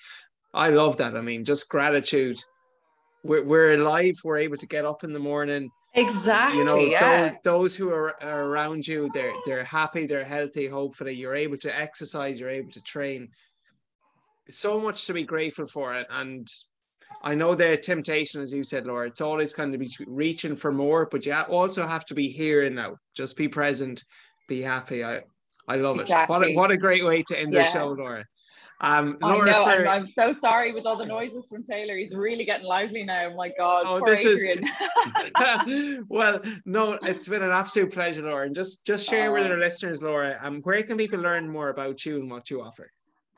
[0.53, 1.17] I love that.
[1.17, 2.39] I mean, just gratitude.
[3.23, 4.17] We're we're alive.
[4.25, 5.71] We're able to get up in the morning.
[5.95, 6.59] Exactly.
[6.59, 7.29] You know, yeah.
[7.29, 10.67] those, those who are, are around you, they're they're happy, they're healthy.
[10.67, 12.41] Hopefully, you're able to exercise.
[12.41, 13.29] You're able to train.
[14.49, 16.49] So much to be grateful for it, and
[17.23, 20.73] I know the temptation, as you said, Laura, it's always kind of be reaching for
[20.73, 22.97] more, but you also have to be here and now.
[23.15, 24.05] Just be present,
[24.49, 25.05] be happy.
[25.05, 25.21] I,
[25.69, 26.35] I love exactly.
[26.35, 26.39] it.
[26.39, 27.65] What a, what a great way to end yeah.
[27.65, 28.25] the show, Laura.
[28.83, 29.71] Um, Laura, I know, for...
[29.71, 31.97] I'm, I'm, so sorry with all the noises from Taylor.
[31.97, 33.29] He's really getting lively now.
[33.31, 34.65] Oh my God, oh, this Adrian.
[35.67, 38.47] is well, no, it's been an absolute pleasure, Laura.
[38.47, 39.35] And just just share oh.
[39.35, 40.39] with our listeners, Laura.
[40.41, 42.91] Um, where can people learn more about you and what you offer?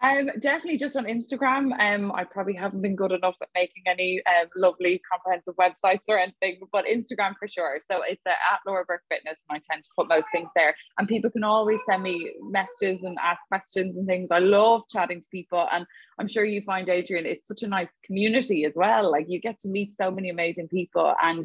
[0.02, 1.78] Um, definitely just on Instagram.
[1.78, 6.18] Um, I probably haven't been good enough at making any um, lovely comprehensive websites or
[6.18, 7.78] anything, but Instagram for sure.
[7.88, 10.74] So it's uh, at Laura Burke Fitness, and I tend to put most things there.
[10.98, 14.32] And people can always send me messages and ask questions and things.
[14.32, 15.86] I love chatting to people, and
[16.18, 19.08] I'm sure you find Adrian, it's such a nice community as well.
[19.08, 21.44] Like you get to meet so many amazing people, and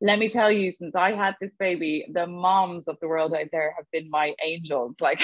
[0.00, 3.48] let me tell you, since I had this baby, the moms of the world out
[3.50, 4.96] there have been my angels.
[5.06, 5.22] Like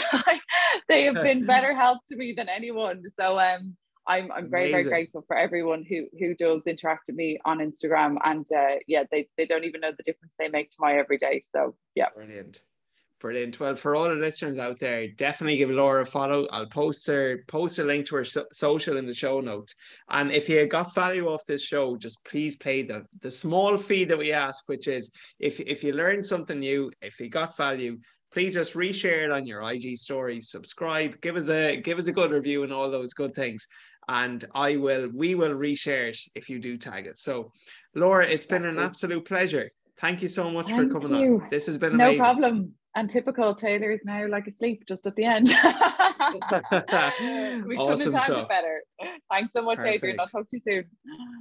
[0.89, 3.03] they have been better help to me than anyone.
[3.19, 4.71] So um I'm I'm very, Amazing.
[4.71, 8.17] very grateful for everyone who who does interact with me on Instagram.
[8.25, 11.45] And uh yeah, they, they don't even know the difference they make to my everyday.
[11.53, 12.09] So yeah.
[12.15, 12.63] Brilliant.
[13.23, 13.61] Brilliant.
[13.61, 16.49] Well, for all the listeners out there, definitely give Laura a follow.
[16.51, 19.77] I'll post her post a link to her so- social in the show notes.
[20.09, 24.05] And if you got value off this show, just please pay the the small fee
[24.07, 25.09] that we ask, which is
[25.39, 27.97] if if you learned something new, if you got value,
[28.33, 32.13] please just reshare it on your IG stories, subscribe, give us a give us a
[32.13, 33.69] good review and all those good things.
[34.09, 37.19] And I will we will reshare it if you do tag it.
[37.19, 37.53] So
[37.95, 39.71] Laura, it's been an absolute pleasure.
[39.99, 41.41] Thank you so much Thank for coming you.
[41.41, 41.49] on.
[41.51, 42.19] This has been no amazing.
[42.19, 45.47] No problem and typical Taylor is now like asleep just at the end.
[45.49, 45.55] we
[47.77, 48.83] awesome couldn't have timed it better.
[49.31, 49.97] Thanks so much, Perfect.
[49.97, 50.21] Adrian.
[50.21, 50.85] I'll talk to you soon.